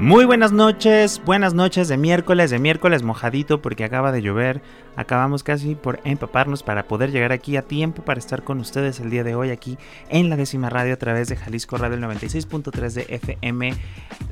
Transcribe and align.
Muy 0.00 0.24
buenas 0.24 0.50
noches, 0.50 1.20
buenas 1.26 1.52
noches 1.52 1.86
de 1.88 1.98
miércoles, 1.98 2.50
de 2.50 2.58
miércoles 2.58 3.02
mojadito 3.02 3.60
porque 3.60 3.84
acaba 3.84 4.12
de 4.12 4.22
llover. 4.22 4.62
Acabamos 4.96 5.42
casi 5.42 5.74
por 5.74 6.00
empaparnos 6.04 6.62
para 6.62 6.88
poder 6.88 7.12
llegar 7.12 7.32
aquí 7.32 7.58
a 7.58 7.62
tiempo 7.68 8.02
para 8.02 8.18
estar 8.18 8.42
con 8.42 8.60
ustedes 8.60 8.98
el 9.00 9.10
día 9.10 9.24
de 9.24 9.34
hoy 9.34 9.50
aquí 9.50 9.76
en 10.08 10.30
la 10.30 10.36
décima 10.36 10.70
radio 10.70 10.94
a 10.94 10.96
través 10.96 11.28
de 11.28 11.36
Jalisco 11.36 11.76
Radio 11.76 11.98
96.3 11.98 12.92
de 12.92 13.06
FM, 13.10 13.74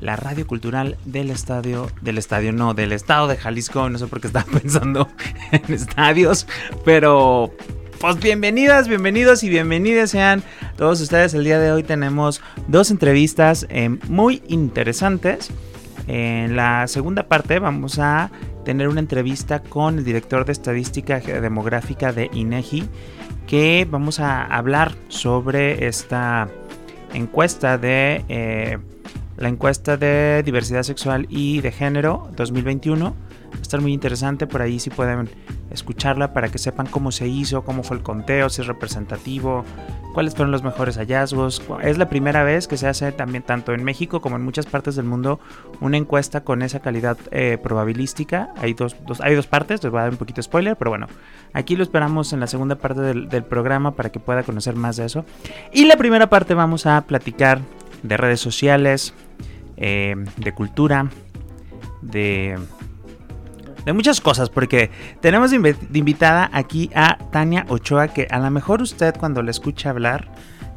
la 0.01 0.17
radio 0.17 0.47
cultural 0.47 0.97
del 1.05 1.29
estadio, 1.29 1.89
del 2.01 2.17
estadio 2.17 2.55
no, 2.55 2.73
del 2.73 2.93
estado 2.93 3.29
de 3.29 3.37
Jalisco. 3.37 3.91
No 3.91 3.99
sé 3.99 4.07
por 4.07 4.23
qué 4.23 4.29
estaba 4.29 4.51
pensando 4.63 5.07
en 5.53 5.75
estadios, 5.75 6.47
pero 6.87 7.53
pues 8.01 8.21
bienvenidas, 8.21 8.87
bienvenidos 8.87 9.43
y 9.43 9.49
bienvenidas 9.49 10.11
sean 10.11 10.43
todos 10.77 11.01
ustedes. 11.01 11.35
El 11.35 11.43
día 11.43 11.59
de 11.59 11.73
hoy 11.73 11.83
tenemos 11.83 12.41
dos 12.69 12.91
entrevistas 12.91 13.67
eh, 13.71 13.89
muy 14.09 14.43
interesantes. 14.47 15.51
En 16.07 16.55
la 16.55 16.87
segunda 16.87 17.25
parte 17.25 17.59
vamos 17.59 17.99
a 17.99 18.31
tener 18.65 18.89
una 18.89 19.01
entrevista 19.01 19.61
con 19.63 19.99
el 19.99 20.05
director 20.05 20.45
de 20.45 20.53
estadística 20.53 21.19
demográfica 21.19 22.13
de 22.13 22.31
INEGI 22.33 22.85
que 23.47 23.87
vamos 23.91 24.21
a 24.21 24.45
hablar 24.45 24.95
sobre 25.09 25.87
esta 25.87 26.49
encuesta 27.15 27.79
de 27.79 28.25
eh, 28.29 28.79
la 29.37 29.49
encuesta 29.49 29.97
de 29.97 30.43
diversidad 30.45 30.85
sexual 30.85 31.27
y 31.31 31.61
de 31.63 31.73
género 31.73 32.31
2021 32.37 33.28
Va 33.53 33.59
a 33.59 33.63
estar 33.63 33.81
muy 33.81 33.93
interesante, 33.93 34.47
por 34.47 34.63
ahí 34.63 34.79
si 34.79 34.91
pueden 34.91 35.29
escucharla 35.71 36.33
para 36.33 36.49
que 36.49 36.59
sepan 36.59 36.87
cómo 36.87 37.13
se 37.13 37.29
hizo, 37.29 37.63
cómo 37.63 37.83
fue 37.83 37.97
el 37.97 38.03
conteo, 38.03 38.49
si 38.49 38.63
es 38.63 38.67
representativo, 38.67 39.65
cuáles 40.15 40.35
fueron 40.35 40.51
los 40.51 40.63
mejores 40.63 40.97
hallazgos. 40.97 41.63
Es 41.83 41.99
la 41.99 42.09
primera 42.09 42.43
vez 42.43 42.69
que 42.69 42.77
se 42.77 42.89
hace 42.89 43.13
también 43.13 43.43
tanto 43.43 43.73
en 43.73 43.85
México 43.85 44.21
como 44.21 44.37
en 44.37 44.43
muchas 44.43 44.67
partes 44.67 44.97
del 44.97 45.05
mundo 45.05 45.41
una 45.81 45.97
encuesta 45.97 46.43
con 46.43 46.63
esa 46.63 46.81
calidad 46.81 47.19
eh, 47.31 47.59
probabilística. 47.63 48.51
Hay 48.57 48.75
dos, 48.75 48.97
hay 49.21 49.35
dos 49.35 49.47
partes, 49.47 49.83
les 49.83 49.91
voy 49.91 50.01
a 50.01 50.03
dar 50.05 50.11
un 50.11 50.19
poquito 50.19 50.37
de 50.37 50.45
spoiler, 50.45 50.77
pero 50.77 50.91
bueno, 50.91 51.07
aquí 51.53 51.77
lo 51.77 51.83
esperamos 51.83 52.33
en 52.33 52.41
la 52.41 52.47
segunda 52.47 52.77
parte 52.77 53.01
del, 53.01 53.45
programa 53.49 53.93
para 53.93 54.11
que 54.11 54.21
pueda 54.21 54.43
conocer 54.43 54.75
más 54.75 54.97
de 54.97 55.07
eso. 55.07 55.25
Y 55.73 55.85
la 55.85 55.97
primera 55.97 56.29
parte 56.29 56.55
vamos 56.55 56.87
a 56.87 57.01
platicar 57.03 57.61
de 58.03 58.17
redes 58.17 58.41
sociales, 58.41 59.15
eh, 59.77 60.17
de 60.37 60.53
cultura, 60.53 61.09
de 62.03 62.59
de 63.89 63.95
muchas 63.95 64.21
cosas, 64.21 64.51
porque 64.51 64.91
tenemos 65.23 65.51
de 65.51 65.77
invitada 65.95 66.51
aquí 66.53 66.91
a 66.95 67.17
Tania 67.31 67.65
Ochoa, 67.71 68.09
que 68.09 68.29
a 68.31 68.39
lo 68.39 68.51
mejor 68.51 68.83
usted 68.83 69.15
cuando 69.17 69.43
la 69.43 69.51
escucha 69.51 69.89
hablar 69.89 70.29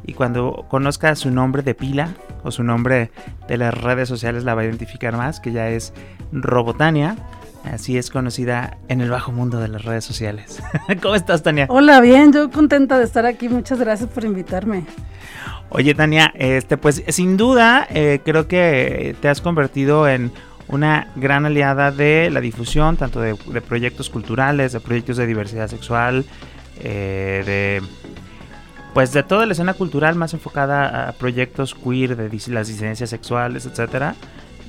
y 0.02 0.14
cuando 0.14 0.64
conozca 0.70 1.14
su 1.14 1.30
nombre 1.30 1.62
de 1.62 1.74
pila 1.74 2.14
o 2.42 2.50
su 2.50 2.62
nombre 2.62 3.10
de 3.48 3.58
las 3.58 3.74
redes 3.74 4.08
sociales 4.08 4.44
la 4.44 4.54
va 4.54 4.62
a 4.62 4.64
identificar 4.64 5.14
más, 5.14 5.40
que 5.40 5.52
ya 5.52 5.68
es 5.68 5.92
Robotania. 6.32 7.16
Así 7.64 7.98
es 7.98 8.08
conocida 8.08 8.78
en 8.88 9.02
el 9.02 9.10
bajo 9.10 9.30
mundo 9.30 9.60
de 9.60 9.68
las 9.68 9.84
redes 9.84 10.06
sociales. 10.06 10.62
¿Cómo 11.02 11.14
estás, 11.14 11.42
Tania? 11.42 11.66
Hola, 11.68 12.00
bien, 12.00 12.32
yo 12.32 12.50
contenta 12.50 12.98
de 12.98 13.04
estar 13.04 13.26
aquí. 13.26 13.50
Muchas 13.50 13.78
gracias 13.78 14.08
por 14.08 14.24
invitarme. 14.24 14.86
Oye, 15.68 15.94
Tania, 15.94 16.32
este, 16.34 16.76
pues 16.78 17.02
sin 17.08 17.36
duda 17.36 17.86
eh, 17.90 18.20
creo 18.24 18.48
que 18.48 19.14
te 19.20 19.28
has 19.28 19.42
convertido 19.42 20.08
en 20.08 20.32
una 20.72 21.08
gran 21.16 21.44
aliada 21.44 21.92
de 21.92 22.30
la 22.30 22.40
difusión, 22.40 22.96
tanto 22.96 23.20
de, 23.20 23.34
proyectos 23.60 24.08
culturales, 24.08 24.72
de 24.72 24.80
proyectos 24.80 25.18
de 25.18 25.26
diversidad 25.26 25.68
sexual, 25.68 26.24
eh, 26.80 27.42
de 27.46 27.82
pues 28.94 29.12
de 29.12 29.22
toda 29.22 29.46
la 29.46 29.52
escena 29.52 29.74
cultural 29.74 30.16
más 30.16 30.34
enfocada 30.34 31.08
a 31.08 31.12
proyectos 31.12 31.74
queer, 31.74 32.16
de 32.16 32.30
las 32.48 32.68
disidencias 32.68 33.08
sexuales, 33.08 33.64
etcétera. 33.64 34.14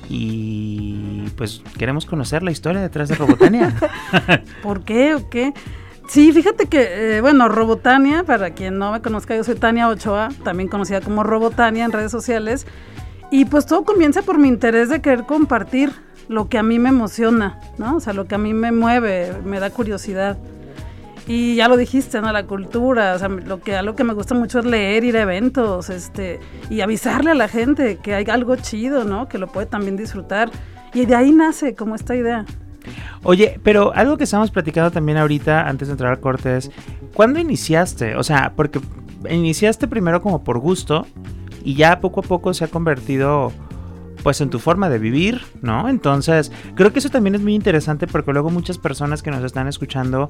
Y 0.08 1.28
pues 1.36 1.62
queremos 1.78 2.06
conocer 2.06 2.42
la 2.42 2.50
historia 2.50 2.80
detrás 2.80 3.08
de 3.08 3.16
Robotania. 3.16 3.74
¿Por 4.62 4.82
qué 4.82 5.14
o 5.14 5.28
qué? 5.28 5.52
Sí, 6.08 6.32
fíjate 6.32 6.66
que, 6.66 7.16
eh, 7.16 7.20
bueno, 7.22 7.48
Robotania, 7.48 8.24
para 8.24 8.50
quien 8.50 8.78
no 8.78 8.92
me 8.92 9.00
conozca, 9.00 9.34
yo 9.34 9.44
soy 9.44 9.54
Tania 9.54 9.88
Ochoa, 9.88 10.28
también 10.42 10.68
conocida 10.68 11.00
como 11.00 11.22
Robotania 11.22 11.84
en 11.84 11.92
redes 11.92 12.12
sociales. 12.12 12.66
Y 13.30 13.46
pues 13.46 13.66
todo 13.66 13.84
comienza 13.84 14.22
por 14.22 14.38
mi 14.38 14.48
interés 14.48 14.88
de 14.88 15.00
querer 15.00 15.24
compartir 15.24 15.92
lo 16.28 16.48
que 16.48 16.58
a 16.58 16.62
mí 16.62 16.78
me 16.78 16.88
emociona, 16.88 17.58
¿no? 17.78 17.96
O 17.96 18.00
sea, 18.00 18.12
lo 18.12 18.26
que 18.26 18.34
a 18.34 18.38
mí 18.38 18.54
me 18.54 18.72
mueve, 18.72 19.32
me 19.44 19.60
da 19.60 19.70
curiosidad. 19.70 20.38
Y 21.26 21.54
ya 21.54 21.68
lo 21.68 21.76
dijiste, 21.76 22.20
¿no? 22.20 22.30
La 22.32 22.46
cultura, 22.46 23.14
o 23.14 23.18
sea, 23.18 23.28
lo 23.28 23.60
que, 23.60 23.76
algo 23.76 23.96
que 23.96 24.04
me 24.04 24.12
gusta 24.12 24.34
mucho 24.34 24.58
es 24.58 24.66
leer, 24.66 25.04
ir 25.04 25.16
a 25.16 25.22
eventos, 25.22 25.88
este, 25.88 26.38
y 26.68 26.82
avisarle 26.82 27.30
a 27.30 27.34
la 27.34 27.48
gente 27.48 27.96
que 27.96 28.14
hay 28.14 28.26
algo 28.28 28.56
chido, 28.56 29.04
¿no? 29.04 29.26
Que 29.26 29.38
lo 29.38 29.48
puede 29.48 29.66
también 29.66 29.96
disfrutar. 29.96 30.50
Y 30.92 31.06
de 31.06 31.14
ahí 31.14 31.32
nace 31.32 31.74
como 31.74 31.94
esta 31.94 32.14
idea. 32.14 32.44
Oye, 33.22 33.58
pero 33.62 33.94
algo 33.94 34.18
que 34.18 34.24
estamos 34.24 34.50
platicando 34.50 34.90
también 34.90 35.16
ahorita, 35.16 35.66
antes 35.66 35.88
de 35.88 35.92
entrar 35.92 36.12
al 36.12 36.20
corte, 36.20 36.58
es, 36.58 36.70
¿cuándo 37.14 37.40
iniciaste? 37.40 38.16
O 38.16 38.22
sea, 38.22 38.52
porque 38.54 38.80
iniciaste 39.30 39.88
primero 39.88 40.20
como 40.20 40.44
por 40.44 40.58
gusto, 40.58 41.06
y 41.64 41.74
ya 41.74 42.00
poco 42.00 42.20
a 42.20 42.22
poco 42.22 42.54
se 42.54 42.64
ha 42.64 42.68
convertido 42.68 43.52
pues 44.22 44.40
en 44.40 44.48
tu 44.48 44.58
forma 44.58 44.88
de 44.88 44.98
vivir, 44.98 45.42
¿no? 45.60 45.88
Entonces, 45.88 46.50
creo 46.74 46.92
que 46.92 46.98
eso 46.98 47.10
también 47.10 47.34
es 47.34 47.42
muy 47.42 47.54
interesante 47.54 48.06
porque 48.06 48.32
luego 48.32 48.48
muchas 48.48 48.78
personas 48.78 49.22
que 49.22 49.30
nos 49.30 49.44
están 49.44 49.68
escuchando 49.68 50.28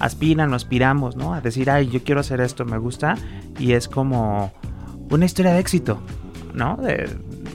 aspiran 0.00 0.52
o 0.52 0.56
aspiramos, 0.56 1.14
¿no? 1.14 1.32
A 1.32 1.40
decir, 1.40 1.70
ay, 1.70 1.88
yo 1.88 2.02
quiero 2.02 2.20
hacer 2.20 2.40
esto, 2.40 2.64
me 2.64 2.76
gusta, 2.78 3.16
y 3.58 3.72
es 3.72 3.86
como 3.86 4.52
una 5.10 5.26
historia 5.26 5.52
de 5.52 5.60
éxito, 5.60 6.00
¿no? 6.54 6.78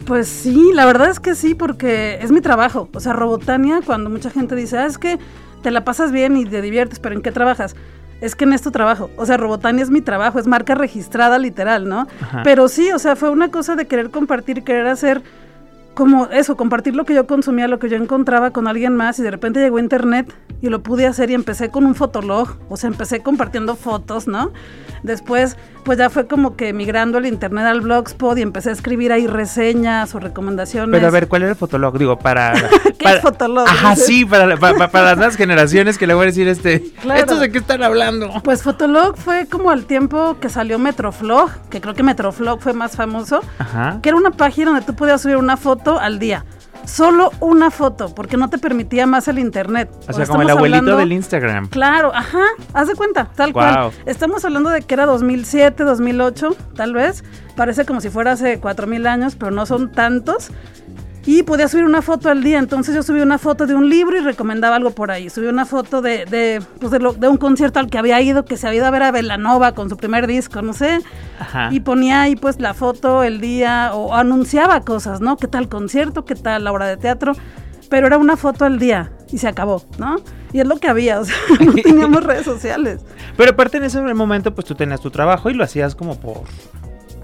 Pues 0.06 0.30
sí, 0.30 0.72
la 0.74 0.86
verdad 0.86 1.10
es 1.10 1.20
que 1.20 1.36
sí, 1.36 1.56
porque 1.56 2.20
es 2.22 2.32
mi 2.32 2.40
trabajo. 2.40 2.88
O 2.94 3.00
sea, 3.02 3.12
Robotania, 3.12 3.82
cuando 3.86 4.10
mucha 4.10 4.30
gente 4.30 4.56
dice, 4.56 4.78
ah, 4.78 4.86
es 4.86 4.98
que 4.98 5.20
te 5.62 5.72
la 5.72 5.84
pasas 5.84 6.14
bien 6.14 6.38
y 6.38 6.46
te 6.46 6.62
diviertes, 6.62 7.00
pero 7.00 7.16
¿en 7.16 7.22
qué 7.22 7.34
trabajas? 7.34 7.76
Es 8.22 8.36
que 8.36 8.46
en 8.46 8.54
esto 8.54 8.72
trabajo. 8.72 9.10
O 9.18 9.26
sea, 9.26 9.38
Robotania 9.38 9.84
es 9.84 9.90
mi 9.90 10.02
trabajo, 10.02 10.40
es 10.40 10.48
marca 10.48 10.76
registrada 10.76 11.38
literal, 11.40 11.90
¿no? 11.90 12.08
Pero 12.44 12.68
sí, 12.68 12.92
o 12.92 13.00
sea, 13.00 13.16
fue 13.16 13.30
una 13.30 13.50
cosa 13.50 13.76
de 13.76 13.88
querer 13.88 14.12
compartir, 14.12 14.64
querer 14.64 14.88
hacer 14.88 15.22
como 15.94 16.28
eso, 16.28 16.56
compartir 16.56 16.96
lo 16.96 17.06
que 17.06 17.14
yo 17.14 17.28
consumía, 17.28 17.68
lo 17.68 17.80
que 17.80 17.90
yo 17.90 17.98
encontraba 17.98 18.52
con 18.52 18.68
alguien 18.68 18.96
más 18.96 19.20
y 19.20 19.24
de 19.24 19.32
repente 19.32 19.60
llegó 19.60 19.80
internet 19.80 20.34
y 20.62 20.70
lo 20.70 20.82
pude 20.84 21.06
hacer 21.06 21.30
y 21.32 21.34
empecé 21.34 21.70
con 21.70 21.86
un 21.86 21.96
fotolog, 21.96 22.58
o 22.70 22.78
sea, 22.78 22.88
empecé 22.90 23.22
compartiendo 23.22 23.76
fotos, 23.76 24.28
¿no? 24.28 24.52
Después, 25.04 25.58
pues 25.84 25.98
ya 25.98 26.12
fue 26.12 26.28
como 26.28 26.56
que 26.56 26.74
migrando 26.74 27.18
el 27.18 27.26
internet 27.26 27.66
al 27.66 27.82
blogspot 27.82 28.38
y 28.38 28.44
empecé 28.44 28.70
a 28.70 28.74
escribir 28.74 29.12
ahí 29.12 29.26
reseñas 29.26 30.14
o 30.14 30.20
recomendaciones. 30.20 30.96
Pero 30.96 31.08
a 31.08 31.12
ver, 31.12 31.28
¿cuál 31.28 31.42
era 31.42 31.52
el 31.52 31.58
fotolog? 31.58 31.98
Digo, 31.98 32.20
para... 32.20 32.54
¿Qué 33.00 33.16
es 33.16 33.22
fotolog? 33.22 33.68
Ajá, 33.68 33.96
sí, 33.96 34.24
para, 34.24 34.46
las 34.46 35.18
nuevas 35.18 35.36
generaciones 35.36 35.98
que 35.98 36.06
le 36.06 36.14
voy 36.14 36.24
a 36.24 36.26
decir 36.28 36.48
este... 36.48 36.84
¿Estos 37.16 37.40
de 37.40 37.52
qué 37.52 37.58
están 37.58 37.82
hablando? 37.82 38.32
Pues 38.44 38.62
fotolog 38.62 39.18
fue 39.18 39.48
como 39.48 39.72
al 39.72 39.86
tiempo 39.86 40.38
que 40.40 40.50
salió 40.50 40.78
Metroflog, 40.78 41.50
que 41.72 41.82
creo 41.82 41.96
que 41.96 42.04
Metroflog 42.04 42.62
fue 42.62 42.74
más 42.74 42.96
famoso, 42.96 43.42
Ajá. 43.58 43.98
que 44.04 44.10
era 44.10 44.18
una 44.18 44.32
página 44.32 44.70
donde 44.72 44.86
tú 44.86 44.94
podías 44.94 45.20
subir 45.20 45.38
una 45.38 45.58
foto 45.58 45.81
al 46.00 46.20
día 46.20 46.46
solo 46.86 47.32
una 47.40 47.72
foto, 47.72 48.14
porque 48.14 48.38
no 48.38 48.50
te 48.50 48.58
permitía 48.58 49.06
más 49.06 49.28
el 49.28 49.40
internet. 49.40 49.90
O 50.08 50.14
sea, 50.14 50.26
como 50.26 50.42
el 50.42 50.50
abuelito 50.50 50.98
del 50.98 51.12
Instagram. 51.12 51.70
Claro, 51.70 52.12
ajá, 52.14 52.44
haz 52.74 52.88
de 52.88 52.96
cuenta, 52.96 53.30
tal 53.36 53.54
cual. 53.54 53.92
Estamos 54.06 54.44
hablando 54.46 54.70
de 54.70 54.82
que 54.82 54.94
era 54.94 55.06
2007, 55.06 55.84
2008, 55.84 56.56
tal 56.76 56.94
vez. 56.94 57.24
Parece 57.56 57.86
como 57.86 58.02
si 58.02 58.10
fuera 58.10 58.32
hace 58.32 58.60
4000 58.60 59.08
años, 59.08 59.36
pero 59.36 59.52
no 59.52 59.66
son 59.66 59.92
tantos 59.92 60.52
y 61.26 61.44
podía 61.44 61.68
subir 61.68 61.86
una 61.86 62.02
foto 62.02 62.30
al 62.30 62.44
día. 62.44 62.60
Entonces 62.60 62.96
yo 62.96 63.04
subí 63.04 63.22
una 63.22 63.38
foto 63.38 63.68
de 63.68 63.76
un 63.76 63.90
libro 63.90 64.18
y 64.18 64.22
recomendaba 64.22 64.76
algo 64.76 64.92
por 64.92 65.12
ahí. 65.12 65.30
Subí 65.30 65.48
una 65.48 65.66
foto 65.66 66.02
de, 66.02 66.26
de, 66.26 66.62
pues 66.80 66.92
de, 66.92 67.28
un 67.28 67.38
concierto 67.38 67.80
al 67.80 67.90
que 67.90 67.98
había 67.98 68.20
ido, 68.22 68.46
que 68.46 68.58
se 68.58 68.68
había 68.68 68.80
ido 68.80 68.88
a 68.88 68.92
ver 68.92 69.04
a 69.04 69.12
Velanova 69.12 69.74
con 69.74 69.90
su 69.90 69.98
primer 69.98 70.28
disco, 70.28 70.62
no 70.62 70.74
sé. 70.74 71.00
Y 71.70 71.82
ponía 71.82 72.24
ahí 72.24 72.36
pues 72.36 72.60
la 72.60 72.74
foto, 72.74 73.24
el 73.24 73.40
día, 73.40 73.92
o 73.94 74.16
anunciaba 74.16 74.82
cosas, 74.82 75.22
¿no? 75.22 75.38
¿Qué 75.38 75.48
tal 75.48 75.70
concierto? 75.70 76.26
¿Qué 76.26 76.36
tal 76.36 76.64
la 76.64 76.72
obra 76.72 76.88
de 76.88 76.98
teatro? 76.98 77.34
Pero 77.90 78.08
era 78.08 78.18
una 78.18 78.38
foto 78.38 78.66
al 78.66 78.80
día 78.80 79.12
y 79.32 79.38
se 79.38 79.48
acabó, 79.48 79.84
¿no? 79.98 80.18
Y 80.54 80.60
es 80.60 80.68
lo 80.68 80.78
que 80.78 80.88
había, 80.88 81.20
o 81.20 81.26
sea, 81.26 81.36
no 81.60 81.74
teníamos 81.84 82.24
redes 82.24 82.46
sociales. 82.46 83.02
Pero 83.38 83.52
aparte 83.52 83.78
en 83.78 83.84
ese 83.84 84.02
momento 84.02 84.54
pues 84.54 84.66
tú 84.66 84.76
tenías 84.76 85.02
tu 85.02 85.12
trabajo 85.12 85.50
y 85.50 85.54
lo 85.54 85.64
hacías 85.64 85.96
como 85.96 86.20
por 86.20 86.44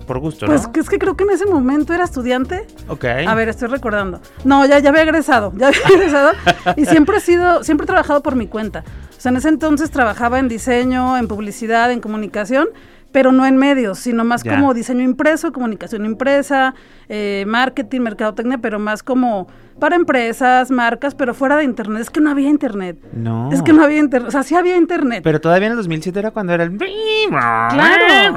por 0.08 0.18
gusto, 0.20 0.48
Pues 0.48 0.64
¿no? 0.64 0.72
que 0.72 0.80
es 0.80 0.90
que 0.90 0.98
creo 0.98 1.16
que 1.16 1.24
en 1.26 1.30
ese 1.32 1.46
momento 1.46 1.94
era 1.94 2.06
estudiante. 2.06 2.66
Ok. 2.88 3.06
A 3.28 3.36
ver, 3.36 3.50
estoy 3.50 3.68
recordando. 3.68 4.20
No, 4.44 4.66
ya, 4.66 4.80
ya 4.80 4.90
había 4.90 5.04
egresado, 5.04 5.54
ya 5.56 5.68
había 5.68 5.82
egresado. 5.94 6.32
y 6.76 6.86
siempre 6.86 7.18
he 7.18 7.20
sido, 7.22 7.64
siempre 7.64 7.84
he 7.84 7.88
trabajado 7.88 8.24
por 8.24 8.36
mi 8.36 8.48
cuenta. 8.48 8.84
O 9.16 9.22
sea, 9.22 9.30
en 9.32 9.38
ese 9.38 9.50
entonces 9.50 9.92
trabajaba 9.92 10.40
en 10.40 10.48
diseño, 10.48 11.18
en 11.18 11.28
publicidad, 11.28 11.92
en 11.92 12.00
comunicación, 12.00 12.68
pero 13.18 13.32
no 13.32 13.48
en 13.48 13.58
medios, 13.58 13.98
sino 13.98 14.24
más 14.24 14.44
Ya. 14.44 14.54
como 14.54 14.76
diseño 14.76 15.02
impreso, 15.04 15.52
comunicación 15.52 16.06
impresa, 16.06 16.76
eh, 17.10 17.46
marketing, 17.48 18.02
mercadotecnia, 18.02 18.60
pero 18.60 18.78
más 18.78 19.02
como 19.02 19.48
para 19.80 19.96
empresas, 19.96 20.70
marcas, 20.70 21.16
pero 21.16 21.34
fuera 21.34 21.58
de 21.58 21.64
internet. 21.64 22.04
Es 22.04 22.10
que 22.12 22.22
no 22.22 22.30
había 22.30 22.48
internet. 22.48 22.96
No. 23.14 23.52
Es 23.52 23.64
que 23.64 23.74
no 23.74 23.84
había 23.84 23.98
internet. 23.98 24.28
O 24.28 24.32
sea, 24.32 24.44
sí 24.44 24.54
había 24.56 24.78
internet. 24.78 25.22
Pero 25.24 25.42
todavía 25.42 25.66
en 25.66 25.72
el 25.72 25.78
2007 25.78 26.20
era 26.20 26.30
cuando 26.30 26.54
era 26.54 26.64
el... 26.64 26.78
Claro. 26.78 28.36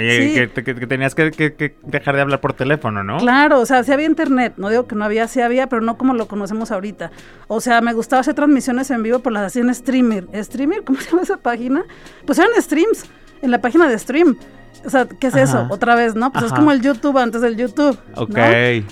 Y 0.00 0.10
Sí. 0.10 0.34
que, 0.54 0.64
que- 0.64 0.74
que 0.74 0.86
tenías 0.86 1.14
que, 1.14 1.74
dejar 1.82 2.14
de 2.16 2.22
hablar 2.22 2.40
por 2.40 2.54
teléfono, 2.54 3.04
¿no? 3.04 3.18
Claro, 3.18 3.60
o 3.60 3.66
sea, 3.66 3.84
sí 3.84 3.92
había 3.92 4.06
internet, 4.06 4.54
no 4.56 4.70
digo 4.70 4.86
que 4.86 4.94
no 4.94 5.04
había, 5.04 5.28
sí 5.28 5.42
había, 5.42 5.66
pero 5.68 5.82
no 5.82 5.98
como 5.98 6.14
lo 6.14 6.26
conocemos 6.26 6.70
ahorita. 6.70 7.10
O 7.48 7.60
sea, 7.60 7.82
me 7.82 7.92
gustaba 7.92 8.20
hacer 8.20 8.32
transmisiones 8.32 8.90
en 8.90 9.02
vivo, 9.02 9.18
pues 9.18 9.34
las 9.34 9.42
hacía 9.48 9.60
en 9.62 9.74
streamer. 9.74 10.26
¿Streamer? 10.42 10.84
¿Cómo 10.84 10.98
se 11.00 11.10
llama 11.10 11.22
esa 11.22 11.36
página? 11.36 11.84
Pues 12.24 12.38
eran 12.38 12.50
streams, 12.60 13.04
en 13.42 13.50
la 13.50 13.60
página 13.60 13.88
de 13.88 13.98
stream. 13.98 14.36
O 14.84 14.90
sea, 14.90 15.06
¿qué 15.06 15.26
es 15.28 15.34
Ajá. 15.34 15.42
eso? 15.42 15.66
Otra 15.70 15.94
vez, 15.94 16.14
¿no? 16.14 16.30
Pues 16.30 16.44
Ajá. 16.44 16.54
es 16.54 16.58
como 16.58 16.70
el 16.70 16.80
YouTube 16.80 17.18
antes 17.18 17.40
del 17.40 17.56
YouTube. 17.56 17.98
¿no? 18.14 18.22
Ok. 18.22 18.38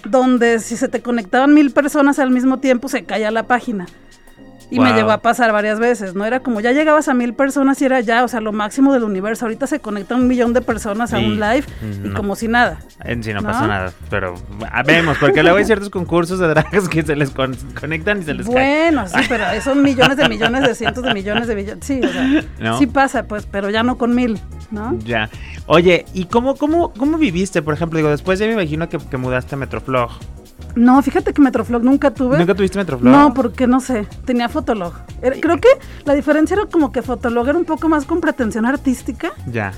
Donde 0.06 0.58
si 0.58 0.76
se 0.76 0.88
te 0.88 1.00
conectaban 1.02 1.55
mil 1.55 1.70
personas 1.70 2.19
al 2.19 2.31
mismo 2.31 2.58
tiempo, 2.58 2.88
se 2.88 3.05
caía 3.05 3.31
la 3.31 3.44
página. 3.46 3.87
Y 4.71 4.81
me 4.81 4.93
llegó 4.93 5.11
a 5.13 5.19
pasar 5.19 5.53
varias 5.53 5.79
veces, 5.79 6.15
¿no? 6.15 6.25
Era 6.25 6.41
como 6.41 6.61
ya 6.61 6.73
llegabas 6.73 7.09
a 7.09 7.15
mil 7.15 7.35
personas 7.35 7.81
y 7.83 7.85
era 7.85 8.01
ya, 8.01 8.25
o 8.25 8.29
sea, 8.29 8.41
lo 8.41 8.53
máximo 8.53 8.93
del 8.93 9.05
universo. 9.05 9.45
Ahorita 9.45 9.67
se 9.67 9.81
conecta 9.81 10.15
un 10.15 10.27
millón 10.27 10.53
de 10.53 10.61
personas 10.63 11.13
a 11.13 11.19
un 11.19 11.39
live 11.39 11.65
y 12.05 12.09
como 12.11 12.35
si 12.37 12.49
nada. 12.49 12.79
En 13.05 13.23
sí 13.23 13.33
no, 13.33 13.41
¿No? 13.41 13.49
pasa 13.49 13.67
nada, 13.67 13.93
pero 14.11 14.35
ah, 14.71 14.83
vemos, 14.83 15.19
porque 15.19 15.43
luego 15.43 15.59
hay 15.59 15.65
ciertos 15.65 15.91
concursos 15.91 16.39
de 16.39 16.49
dragas 16.49 16.89
que 16.89 17.03
se 17.03 17.15
les 17.15 17.31
con- 17.31 17.57
conectan 17.79 18.21
y 18.21 18.23
se 18.25 18.35
les. 18.35 18.47
Bueno, 18.47 19.07
sí, 19.07 19.21
pero 19.29 19.45
son 19.63 19.83
millones 19.83 20.17
de 20.17 20.29
millones 20.29 20.63
de 20.63 20.75
cientos 20.75 21.05
de 21.05 21.15
millones 21.15 21.47
de 21.47 21.55
millones. 21.55 21.85
Sí, 21.85 22.01
o 22.03 22.09
sea, 22.09 22.43
¿No? 22.59 22.79
sí 22.79 22.87
pasa, 22.87 23.25
pues, 23.25 23.47
pero 23.47 23.71
ya 23.71 23.83
no 23.83 23.99
con 23.99 24.15
mil, 24.15 24.41
¿no? 24.71 24.99
Ya. 25.01 25.29
Oye, 25.67 26.05
¿y 26.15 26.25
cómo, 26.27 26.57
cómo, 26.57 26.93
cómo 26.93 27.19
viviste, 27.19 27.63
por 27.63 27.75
ejemplo? 27.75 27.97
Digo, 27.99 28.11
después 28.11 28.39
ya 28.39 28.47
me 28.47 28.53
imagino 28.53 28.89
que, 28.89 28.99
que 28.99 29.17
mudaste 29.17 29.55
a 29.55 29.59
Metroflog. 29.59 30.11
No, 30.77 31.01
fíjate 31.03 31.33
que 31.33 31.41
Metroflog 31.41 31.83
nunca 31.85 32.11
tuve. 32.12 32.39
¿Nunca 32.39 32.55
tuviste 32.55 32.79
Metroflog? 32.79 33.12
No, 33.12 33.33
porque 33.35 33.67
no 33.67 33.81
sé, 33.81 34.06
tenía 34.25 34.49
Fotolog. 34.49 34.93
Era- 35.23 35.37
creo 35.41 35.61
que 35.61 35.69
la 36.05 36.15
diferencia 36.15 36.55
era 36.55 36.67
como 36.67 36.91
que 36.93 37.03
Fotolog 37.03 37.49
era 37.49 37.59
un 37.59 37.65
poco 37.65 37.89
más 37.89 38.05
con 38.05 38.21
pretensión 38.21 38.67
artística, 38.67 39.33
Ya, 39.47 39.73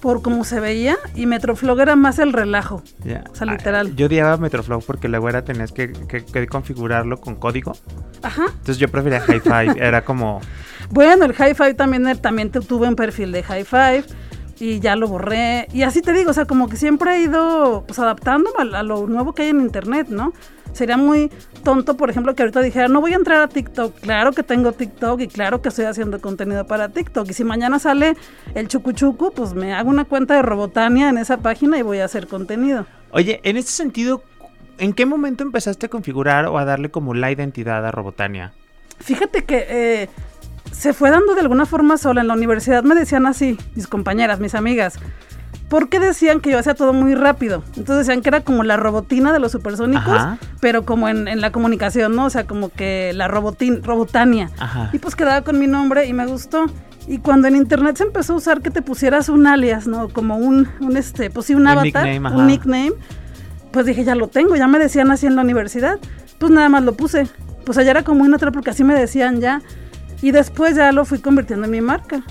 por 0.00 0.22
cómo 0.22 0.44
se 0.44 0.60
veía, 0.60 0.96
y 1.16 1.26
Metroflog 1.26 1.80
era 1.80 1.96
más 1.96 2.18
el 2.20 2.32
relajo. 2.32 2.82
ya. 3.04 3.24
O 3.30 3.34
sea, 3.34 3.46
literal. 3.46 3.88
Ah, 3.90 3.94
yo 3.96 4.06
odiaba 4.06 4.36
Metroflog 4.36 4.84
porque 4.84 5.08
luego 5.08 5.28
era 5.28 5.42
tenías 5.44 5.72
que, 5.72 5.92
que- 5.92 6.24
que 6.24 6.46
configurarlo 6.46 7.20
con 7.20 7.34
código. 7.34 7.72
Ajá. 8.22 8.44
Entonces 8.48 8.78
yo 8.78 8.88
prefería 8.88 9.22
Hi-Fi. 9.26 9.80
era 9.80 10.04
como... 10.04 10.40
Bueno, 10.90 11.24
el 11.24 11.32
High 11.32 11.54
Five 11.56 11.74
también, 11.74 12.04
er- 12.06 12.20
también 12.20 12.50
tuve 12.52 12.86
un 12.86 12.94
perfil 12.94 13.32
de 13.32 13.42
High 13.42 13.64
Five 13.64 14.04
y 14.58 14.80
ya 14.80 14.96
lo 14.96 15.08
borré. 15.08 15.68
Y 15.72 15.82
así 15.82 16.02
te 16.02 16.12
digo, 16.12 16.30
o 16.30 16.34
sea, 16.34 16.46
como 16.46 16.68
que 16.68 16.76
siempre 16.76 17.16
he 17.16 17.22
ido 17.22 17.84
pues, 17.86 17.98
adaptándome 17.98 18.56
a, 18.74 18.78
a 18.78 18.82
lo 18.82 19.06
nuevo 19.06 19.34
que 19.34 19.42
hay 19.42 19.48
en 19.50 19.60
Internet, 19.60 20.08
¿no? 20.08 20.32
Sería 20.72 20.98
muy 20.98 21.30
tonto, 21.64 21.96
por 21.96 22.10
ejemplo, 22.10 22.34
que 22.34 22.42
ahorita 22.42 22.60
dijera, 22.60 22.88
no 22.88 23.00
voy 23.00 23.14
a 23.14 23.16
entrar 23.16 23.40
a 23.40 23.48
TikTok. 23.48 23.98
Claro 24.00 24.32
que 24.32 24.42
tengo 24.42 24.72
TikTok 24.72 25.20
y 25.20 25.28
claro 25.28 25.62
que 25.62 25.70
estoy 25.70 25.86
haciendo 25.86 26.20
contenido 26.20 26.66
para 26.66 26.90
TikTok. 26.90 27.30
Y 27.30 27.32
si 27.32 27.44
mañana 27.44 27.78
sale 27.78 28.14
el 28.54 28.68
chucuchucu, 28.68 29.32
pues 29.32 29.54
me 29.54 29.72
hago 29.72 29.88
una 29.88 30.04
cuenta 30.04 30.34
de 30.34 30.42
Robotania 30.42 31.08
en 31.08 31.16
esa 31.16 31.38
página 31.38 31.78
y 31.78 31.82
voy 31.82 32.00
a 32.00 32.04
hacer 32.04 32.26
contenido. 32.26 32.84
Oye, 33.10 33.40
en 33.44 33.56
este 33.56 33.70
sentido, 33.70 34.22
¿en 34.76 34.92
qué 34.92 35.06
momento 35.06 35.44
empezaste 35.44 35.86
a 35.86 35.88
configurar 35.88 36.46
o 36.46 36.58
a 36.58 36.66
darle 36.66 36.90
como 36.90 37.14
la 37.14 37.32
identidad 37.32 37.86
a 37.86 37.90
Robotania? 37.90 38.52
Fíjate 38.98 39.44
que 39.44 39.66
eh, 39.68 40.08
se 40.76 40.92
fue 40.92 41.10
dando 41.10 41.34
de 41.34 41.40
alguna 41.40 41.66
forma 41.66 41.96
sola. 41.96 42.20
En 42.20 42.28
la 42.28 42.34
universidad 42.34 42.82
me 42.84 42.94
decían 42.94 43.26
así, 43.26 43.58
mis 43.74 43.86
compañeras, 43.86 44.40
mis 44.40 44.54
amigas. 44.54 44.98
Porque 45.68 45.98
decían 45.98 46.40
que 46.40 46.50
yo 46.50 46.58
hacía 46.58 46.74
todo 46.74 46.92
muy 46.92 47.14
rápido. 47.14 47.64
Entonces 47.76 48.06
decían 48.06 48.22
que 48.22 48.28
era 48.28 48.42
como 48.42 48.62
la 48.62 48.76
robotina 48.76 49.32
de 49.32 49.40
los 49.40 49.50
supersónicos, 49.50 50.06
Ajá. 50.06 50.38
pero 50.60 50.84
como 50.84 51.08
en, 51.08 51.26
en 51.26 51.40
la 51.40 51.50
comunicación, 51.50 52.14
¿no? 52.14 52.26
O 52.26 52.30
sea, 52.30 52.44
como 52.44 52.68
que 52.68 53.12
la 53.14 53.26
robotin, 53.26 53.82
robotania. 53.82 54.50
Ajá. 54.58 54.90
Y 54.92 54.98
pues 54.98 55.16
quedaba 55.16 55.42
con 55.42 55.58
mi 55.58 55.66
nombre 55.66 56.06
y 56.06 56.12
me 56.12 56.26
gustó. 56.26 56.66
Y 57.08 57.18
cuando 57.18 57.48
en 57.48 57.56
internet 57.56 57.96
se 57.96 58.04
empezó 58.04 58.34
a 58.34 58.36
usar 58.36 58.60
que 58.60 58.70
te 58.70 58.82
pusieras 58.82 59.28
un 59.28 59.46
alias, 59.46 59.86
¿no? 59.86 60.08
Como 60.08 60.36
un, 60.36 60.68
un 60.80 60.96
este, 60.96 61.30
pues 61.30 61.46
sí, 61.46 61.54
un, 61.54 61.62
Un 61.62 61.68
avatar, 61.68 62.06
nickname, 62.06 62.36
un 62.36 62.46
nickname, 62.46 62.92
pues 63.72 63.86
dije, 63.86 64.04
ya 64.04 64.14
lo 64.14 64.28
tengo, 64.28 64.56
ya 64.56 64.68
me 64.68 64.78
decían 64.78 65.10
así 65.10 65.26
en 65.26 65.36
la 65.36 65.42
universidad. 65.42 65.98
Pues 66.38 66.52
nada 66.52 66.68
más 66.68 66.84
lo 66.84 66.92
puse. 66.92 67.28
Pues 67.64 67.78
allá 67.78 67.92
era 67.92 68.02
como 68.04 68.20
muy 68.20 68.28
natural 68.28 68.52
porque 68.52 68.70
así 68.70 68.84
me 68.84 68.94
decían 68.94 69.40
ya. 69.40 69.62
Y 70.22 70.30
después 70.30 70.76
ya 70.76 70.92
lo 70.92 71.04
fui 71.04 71.18
convirtiendo 71.20 71.66
en 71.66 71.70
mi 71.72 71.80
marca. 71.80 72.22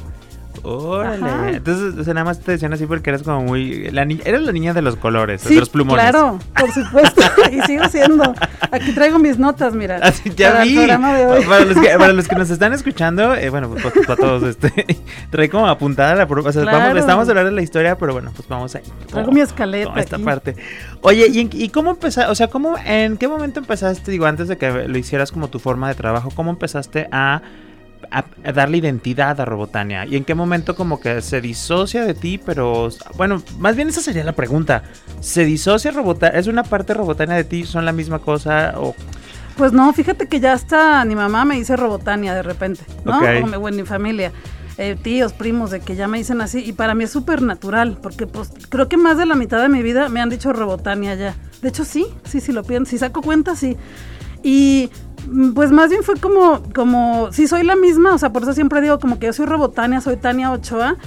Órale. 0.64 1.24
Ajá. 1.24 1.50
Entonces, 1.52 1.96
o 2.00 2.04
sea, 2.04 2.16
nada 2.16 2.24
más 2.24 2.40
te 2.40 2.54
decían 2.54 2.74
así 2.74 2.88
porque 2.88 3.12
eras 3.12 3.22
como 3.22 3.42
muy... 3.44 3.92
La 3.92 4.04
ni- 4.04 4.20
eras 4.26 4.42
la 4.42 4.52
niña 4.52 4.74
de 4.74 4.82
los 4.82 4.96
colores, 4.96 5.42
Sí, 5.42 5.54
de 5.54 5.60
los 5.60 5.70
plumones. 5.70 6.02
claro, 6.04 6.40
por 6.60 6.72
supuesto. 6.72 7.22
y 7.52 7.62
sigo 7.68 7.84
siendo. 7.90 8.34
Aquí 8.72 8.92
traigo 8.94 9.20
mis 9.20 9.38
notas, 9.38 9.76
mira. 9.76 9.98
Así, 10.02 10.32
ya 10.36 10.52
para 10.54 10.64
el 10.64 10.70
vi. 10.70 10.76
programa 10.78 11.14
de 11.14 11.26
hoy. 11.28 11.46
Para, 11.46 11.66
los 11.66 11.78
que, 11.78 11.90
para 12.00 12.14
los 12.14 12.28
que 12.28 12.36
nos 12.36 12.50
están 12.50 12.74
escuchando, 12.74 13.36
eh, 13.36 13.50
bueno, 13.52 13.70
pues 13.70 13.84
para, 14.08 14.16
todos, 14.16 14.42
este, 14.44 14.98
trae 15.30 15.50
como 15.50 15.68
apuntada 15.68 16.16
la... 16.16 16.24
O 16.24 16.52
sea, 16.52 16.64
vamos, 16.66 16.98
estamos 16.98 17.28
a 17.28 17.32
hablar 17.32 17.46
de 17.46 17.52
la 17.52 17.62
historia, 17.62 17.96
pero 18.00 18.14
bueno, 18.14 18.32
pues 18.36 18.48
vamos 18.48 18.74
ahí. 18.74 18.84
Traigo 19.12 19.32
mi 19.32 19.42
escaleta 19.42 20.00
esta 20.00 20.16
aquí. 20.16 20.26
parte. 20.26 20.56
Oye, 21.02 21.28
¿y, 21.28 21.42
en- 21.42 21.50
y 21.54 21.70
cómo 21.70 21.92
empezaste? 21.92 22.32
O 22.32 22.34
sea, 22.34 22.48
¿cómo, 22.48 22.76
¿en 22.86 23.18
qué 23.18 23.28
momento 23.28 23.60
empezaste, 23.60 24.10
digo, 24.10 24.26
antes 24.26 24.48
de 24.48 24.58
que 24.58 24.88
lo 24.88 24.98
hicieras 24.98 25.32
como 25.32 25.50
tu 25.50 25.60
forma 25.60 25.90
de 25.90 25.94
trabajo, 25.96 26.32
cómo 26.34 26.50
empezaste 26.50 27.08
a, 27.12 27.44
a- 28.12 28.26
a 28.44 28.52
darle 28.52 28.78
identidad 28.78 29.40
a 29.40 29.46
Robotania? 29.46 30.06
¿Y 30.06 30.16
en 30.16 30.24
qué 30.26 30.36
momento 30.36 30.76
como 30.76 31.00
que 31.00 31.22
se 31.22 31.42
disocia 31.42 32.04
de 32.06 32.14
ti, 32.14 32.38
pero... 32.38 32.90
Bueno, 33.18 33.42
más 33.60 33.76
bien 33.76 33.90
esa 33.90 34.02
sería 34.02 34.24
la 34.24 34.34
pregunta. 34.34 34.84
¿Se 35.20 35.46
disocia 35.46 35.92
Robotania? 35.92 36.40
¿Es 36.40 36.48
una 36.48 36.64
parte 36.64 36.94
Robotania 36.94 37.36
de 37.36 37.44
ti? 37.44 37.64
¿Son 37.66 37.86
la 37.86 37.92
misma 37.92 38.20
cosa? 38.20 38.74
¿O 38.78 38.96
Pues 39.58 39.72
no, 39.72 39.92
fíjate 39.94 40.28
que 40.28 40.40
ya 40.40 40.54
hasta 40.54 41.04
mi 41.06 41.16
mamá 41.16 41.46
me 41.46 41.56
dice 41.56 41.76
Robotania 41.78 42.34
de 42.34 42.44
repente, 42.44 42.84
¿no? 43.06 43.20
O 43.20 43.48
mi, 43.48 43.58
bueno, 43.58 43.78
mi 43.78 43.84
familia, 43.84 44.32
eh, 44.78 44.98
tíos, 45.02 45.32
primos, 45.32 45.72
de 45.72 45.80
que 45.80 45.96
ya 45.96 46.08
me 46.10 46.18
dicen 46.18 46.42
así. 46.42 46.60
Y 46.60 46.74
para 46.74 46.94
mí 46.96 47.06
es 47.06 47.12
súper 47.12 47.42
natural, 47.42 47.98
porque 48.04 48.28
pues 48.28 48.52
creo 48.70 48.90
que 48.90 48.98
más 48.98 49.18
de 49.18 49.26
la 49.26 49.36
mitad 49.36 49.62
de 49.62 49.70
mi 49.70 49.82
vida 49.82 50.10
me 50.10 50.20
han 50.22 50.30
dicho 50.30 50.52
Robotania 50.52 51.16
ya. 51.16 51.36
De 51.62 51.70
hecho, 51.70 51.86
sí, 51.86 52.06
sí, 52.26 52.42
sí 52.42 52.52
lo 52.52 52.64
pienso. 52.64 52.92
Si 52.92 52.98
saco 52.98 53.22
cuenta, 53.22 53.56
sí. 53.56 53.78
Y 54.48 54.92
pues 55.56 55.72
más 55.72 55.90
bien 55.90 56.04
fue 56.04 56.18
como, 56.18 56.62
como, 56.76 57.32
sí 57.32 57.48
soy 57.48 57.64
la 57.64 57.76
misma, 57.76 58.14
o 58.14 58.20
sea, 58.20 58.32
por 58.32 58.44
eso 58.44 58.54
siempre 58.54 58.80
digo 58.80 59.00
como 59.00 59.18
que 59.18 59.26
yo 59.26 59.34
soy 59.34 59.48
Robotania, 59.48 60.02
soy 60.02 60.18
Tania 60.18 60.52
Ochoa. 60.52 60.98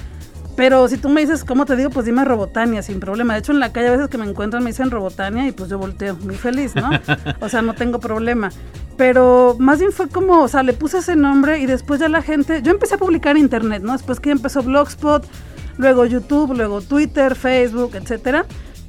Pero 0.57 0.89
si 0.89 0.97
tú 0.97 1.09
me 1.09 1.21
dices, 1.21 1.45
¿cómo 1.45 1.65
te 1.65 1.77
digo? 1.77 1.91
Pues 1.91 2.05
dime 2.05 2.25
Robotania, 2.25 2.83
sin 2.83 2.99
problema. 2.99 3.35
De 3.35 3.39
hecho, 3.39 3.53
en 3.53 3.61
la 3.61 3.71
calle 3.73 3.87
a 3.87 3.91
veces 3.93 4.09
que 4.09 4.19
me 4.19 4.25
encuentran 4.25 4.65
me 4.65 4.71
dicen 4.71 4.91
Robotania 4.91 5.47
y 5.47 5.53
pues 5.53 5.71
yo 5.71 5.79
volteo, 5.79 6.17
muy 6.17 6.35
feliz, 6.35 6.75
¿no? 6.75 6.91
O 7.41 7.49
sea, 7.49 7.63
no 7.63 7.75
tengo 7.75 8.01
problema. 8.01 8.51
Pero 8.97 9.55
más 9.61 9.79
bien 9.79 9.93
fue 9.93 10.09
como, 10.09 10.43
o 10.43 10.49
sea, 10.49 10.65
le 10.65 10.73
puse 10.73 10.99
ese 10.99 11.15
nombre 11.15 11.61
y 11.61 11.67
después 11.67 12.01
ya 12.01 12.09
la 12.09 12.23
gente, 12.23 12.61
yo 12.63 12.73
empecé 12.73 12.97
a 12.97 12.99
publicar 12.99 13.37
en 13.37 13.43
internet, 13.43 13.85
¿no? 13.85 13.93
Después 13.93 14.19
que 14.19 14.33
empezó 14.33 14.65
Blogspot, 14.65 15.25
luego 15.77 16.05
YouTube, 16.07 16.57
luego 16.57 16.81
Twitter, 16.81 17.37
Facebook, 17.37 17.95
etcétera. 17.95 18.47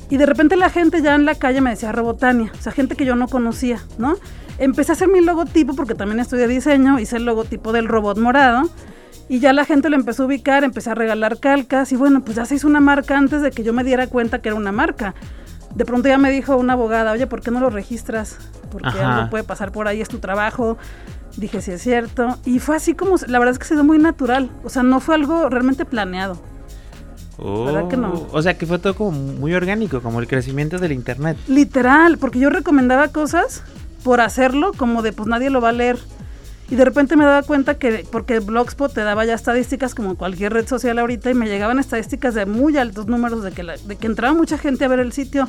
Y 0.09 0.17
de 0.17 0.25
repente 0.25 0.55
la 0.55 0.71
gente 0.71 1.03
ya 1.03 1.13
en 1.13 1.25
la 1.25 1.35
calle 1.35 1.61
me 1.61 1.69
decía 1.69 1.91
Robotania, 1.91 2.51
o 2.57 2.61
sea, 2.63 2.71
gente 2.71 2.95
que 2.95 3.05
yo 3.05 3.15
no 3.15 3.27
conocía, 3.27 3.83
¿no? 3.99 4.17
Empecé 4.59 4.91
a 4.91 4.93
hacer 4.93 5.07
mi 5.07 5.21
logotipo 5.21 5.73
porque 5.73 5.95
también 5.95 6.19
estudié 6.19 6.47
diseño, 6.47 6.99
hice 6.99 7.15
el 7.15 7.25
logotipo 7.25 7.71
del 7.71 7.87
robot 7.87 8.17
morado. 8.17 8.69
Y 9.29 9.39
ya 9.39 9.53
la 9.53 9.63
gente 9.63 9.89
lo 9.89 9.95
empezó 9.95 10.23
a 10.23 10.25
ubicar, 10.25 10.63
empecé 10.63 10.89
a 10.89 10.95
regalar 10.95 11.39
calcas 11.39 11.91
y 11.91 11.95
bueno, 11.95 12.23
pues 12.23 12.35
ya 12.35 12.45
se 12.45 12.55
hizo 12.55 12.67
una 12.67 12.79
marca 12.79 13.17
antes 13.17 13.41
de 13.41 13.51
que 13.51 13.63
yo 13.63 13.73
me 13.73 13.83
diera 13.83 14.07
cuenta 14.07 14.41
que 14.41 14.49
era 14.49 14.55
una 14.57 14.71
marca. 14.71 15.13
De 15.75 15.85
pronto 15.85 16.09
ya 16.09 16.17
me 16.17 16.31
dijo 16.31 16.57
una 16.57 16.73
abogada, 16.73 17.11
oye, 17.11 17.27
¿por 17.27 17.41
qué 17.41 17.51
no 17.51 17.59
lo 17.59 17.69
registras? 17.69 18.37
Porque 18.71 18.87
Ajá. 18.87 19.17
algo 19.17 19.29
puede 19.29 19.43
pasar 19.43 19.71
por 19.71 19.87
ahí, 19.87 20.01
es 20.01 20.09
tu 20.09 20.17
trabajo. 20.17 20.77
Dije, 21.37 21.61
sí 21.61 21.71
es 21.71 21.81
cierto. 21.81 22.37
Y 22.43 22.59
fue 22.59 22.75
así 22.75 22.95
como, 22.95 23.15
la 23.27 23.37
verdad 23.37 23.53
es 23.53 23.59
que 23.59 23.65
se 23.65 23.75
dio 23.75 23.83
muy 23.83 23.99
natural. 23.99 24.49
O 24.63 24.69
sea, 24.69 24.81
no 24.83 24.99
fue 24.99 25.15
algo 25.15 25.47
realmente 25.47 25.85
planeado. 25.85 26.41
¿Verdad 27.37 27.87
que 27.87 27.95
no? 27.97 28.13
Oh, 28.13 28.27
O 28.33 28.41
sea, 28.41 28.57
que 28.57 28.65
fue 28.65 28.79
todo 28.79 28.95
como 28.95 29.11
muy 29.11 29.53
orgánico, 29.53 30.01
como 30.01 30.19
el 30.19 30.27
crecimiento 30.27 30.77
del 30.79 30.91
internet. 30.91 31.37
Literal, 31.47 32.17
porque 32.17 32.39
yo 32.39 32.49
recomendaba 32.49 33.07
cosas 33.09 33.63
por 34.03 34.21
hacerlo, 34.21 34.71
como 34.75 35.01
de 35.01 35.13
pues 35.13 35.27
nadie 35.27 35.49
lo 35.49 35.61
va 35.61 35.69
a 35.69 35.73
leer. 35.73 35.97
Y 36.69 36.75
de 36.75 36.85
repente 36.85 37.15
me 37.15 37.25
daba 37.25 37.41
cuenta 37.41 37.79
que, 37.79 38.05
porque 38.11 38.39
Blogspot 38.39 38.93
te 38.93 39.01
daba 39.01 39.25
ya 39.25 39.33
estadísticas 39.33 39.95
como 39.95 40.15
cualquier 40.15 40.53
red 40.53 40.67
social 40.67 40.99
ahorita, 40.99 41.31
y 41.31 41.33
me 41.33 41.47
llegaban 41.47 41.79
estadísticas 41.79 42.35
de 42.35 42.45
muy 42.45 42.77
altos 42.77 43.07
números 43.07 43.43
de 43.43 43.51
que, 43.51 43.63
de 43.63 43.95
que 43.95 44.07
entraba 44.07 44.33
mucha 44.35 44.57
gente 44.57 44.85
a 44.85 44.87
ver 44.87 44.99
el 44.99 45.11
sitio. 45.11 45.47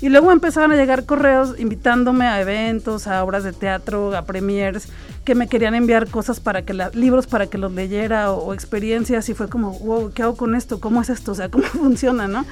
Y 0.00 0.10
luego 0.10 0.30
empezaban 0.30 0.70
a 0.72 0.76
llegar 0.76 1.06
correos 1.06 1.54
invitándome 1.58 2.26
a 2.26 2.40
eventos, 2.40 3.06
a 3.06 3.24
obras 3.24 3.44
de 3.44 3.54
teatro, 3.54 4.14
a 4.14 4.22
premiers, 4.22 4.88
que 5.24 5.34
me 5.34 5.48
querían 5.48 5.74
enviar 5.74 6.08
cosas 6.08 6.38
para 6.38 6.62
que 6.62 6.74
libros 6.92 7.26
para 7.26 7.46
que 7.46 7.56
los 7.56 7.72
leyera 7.72 8.30
o, 8.30 8.44
o 8.44 8.54
experiencias 8.54 9.28
y 9.30 9.34
fue 9.34 9.48
como, 9.48 9.72
wow, 9.78 10.12
¿qué 10.12 10.22
hago 10.22 10.36
con 10.36 10.54
esto? 10.54 10.80
¿Cómo 10.80 11.00
es 11.00 11.08
esto? 11.08 11.32
O 11.32 11.34
sea, 11.34 11.48
¿cómo 11.48 11.64
funciona, 11.72 12.28
no? 12.28 12.44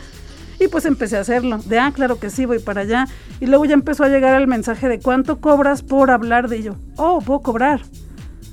Y 0.60 0.68
pues 0.68 0.84
empecé 0.84 1.16
a 1.16 1.20
hacerlo. 1.20 1.58
De, 1.58 1.78
ah, 1.78 1.92
claro 1.94 2.18
que 2.18 2.30
sí, 2.30 2.46
voy 2.46 2.58
para 2.58 2.82
allá. 2.82 3.06
Y 3.40 3.46
luego 3.46 3.64
ya 3.64 3.74
empezó 3.74 4.04
a 4.04 4.08
llegar 4.08 4.40
el 4.40 4.46
mensaje 4.46 4.88
de 4.88 4.98
cuánto 5.00 5.40
cobras 5.40 5.82
por 5.82 6.10
hablar 6.10 6.48
de 6.48 6.56
ello. 6.58 6.76
Oh, 6.96 7.20
puedo 7.20 7.40
cobrar. 7.40 7.82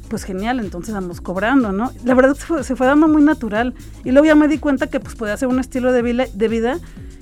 Pues 0.10 0.24
genial, 0.24 0.60
entonces 0.60 0.94
vamos 0.94 1.22
cobrando, 1.22 1.72
¿no? 1.72 1.92
La 2.04 2.14
verdad 2.14 2.36
se 2.36 2.46
fue, 2.46 2.64
se 2.64 2.76
fue 2.76 2.88
dando 2.88 3.08
muy 3.08 3.22
natural. 3.22 3.74
Y 4.04 4.12
luego 4.12 4.26
ya 4.26 4.36
me 4.36 4.48
di 4.48 4.58
cuenta 4.58 4.88
que 4.88 5.00
pues 5.00 5.16
podía 5.16 5.38
ser 5.38 5.48
un 5.48 5.60
estilo 5.60 5.94
de 5.94 6.02
vida, 6.02 6.26
de 6.34 6.48
vida 6.48 6.80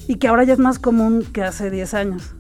y 0.08 0.16
que 0.16 0.28
ahora 0.28 0.44
ya 0.44 0.54
es 0.54 0.60
más 0.60 0.80
común 0.80 1.24
que 1.32 1.44
hace 1.44 1.70
10 1.70 1.94
años. 1.94 2.34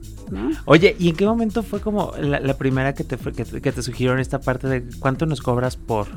Oye, 0.65 0.95
¿y 0.99 1.09
en 1.09 1.15
qué 1.15 1.25
momento 1.25 1.63
fue 1.63 1.81
como 1.81 2.13
la, 2.19 2.57
primera 2.57 2.93
que 2.93 3.03
te, 3.03 3.17
que, 3.17 3.61
que 3.61 3.71
te 3.71 3.81
sugirieron 3.81 4.19
esta 4.19 4.39
parte 4.39 4.67
de 4.67 4.83
cuánto 4.99 5.25
nos 5.25 5.41
cobras 5.41 5.75
por? 5.75 6.07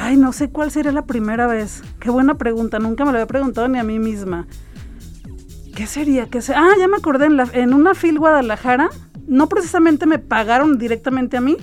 Ay, 0.00 0.16
no 0.16 0.32
sé 0.32 0.48
cuál 0.50 0.70
sería 0.70 0.92
la 0.92 1.06
primera 1.06 1.46
vez. 1.48 1.82
Qué 1.98 2.08
buena 2.10 2.34
pregunta, 2.38 2.78
nunca 2.78 3.04
me 3.04 3.10
lo 3.10 3.18
había 3.18 3.26
preguntado 3.26 3.66
ni 3.66 3.78
a 3.78 3.82
mí 3.82 3.98
misma. 3.98 4.46
¿Qué 5.74 5.86
sería? 5.86 6.26
¿Qué 6.26 6.40
se- 6.40 6.54
Ah, 6.54 6.70
ya 6.78 6.86
me 6.86 6.96
acordé, 6.96 7.26
en, 7.26 7.36
la- 7.36 7.48
en 7.52 7.74
una 7.74 7.94
FIL 7.94 8.18
Guadalajara, 8.18 8.90
no 9.26 9.48
precisamente 9.48 10.06
me 10.06 10.18
pagaron 10.20 10.78
directamente 10.78 11.36
a 11.36 11.40
mí, 11.40 11.56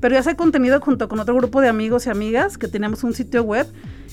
pero 0.00 0.14
ya 0.14 0.22
se 0.22 0.34
contenido 0.34 0.80
junto 0.80 1.08
con 1.08 1.20
otro 1.20 1.34
grupo 1.34 1.60
de 1.60 1.68
amigos 1.68 2.06
y 2.06 2.10
amigas 2.10 2.56
que 2.58 2.68
teníamos 2.68 3.04
un 3.04 3.12
sitio 3.12 3.42
web 3.42 3.66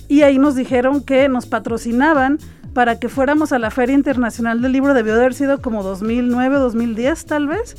y 0.09 0.21
ahí 0.23 0.37
nos 0.37 0.55
dijeron 0.55 1.01
que 1.01 1.29
nos 1.29 1.45
patrocinaban 1.45 2.39
para 2.73 2.99
que 2.99 3.07
fuéramos 3.09 3.51
a 3.53 3.59
la 3.59 3.71
Feria 3.71 3.95
Internacional 3.95 4.61
del 4.61 4.71
Libro, 4.73 4.93
debió 4.93 5.13
de 5.13 5.21
haber 5.21 5.33
sido 5.33 5.61
como 5.61 5.81
2009, 5.83 6.57
2010 6.57 7.25
tal 7.25 7.47
vez, 7.47 7.75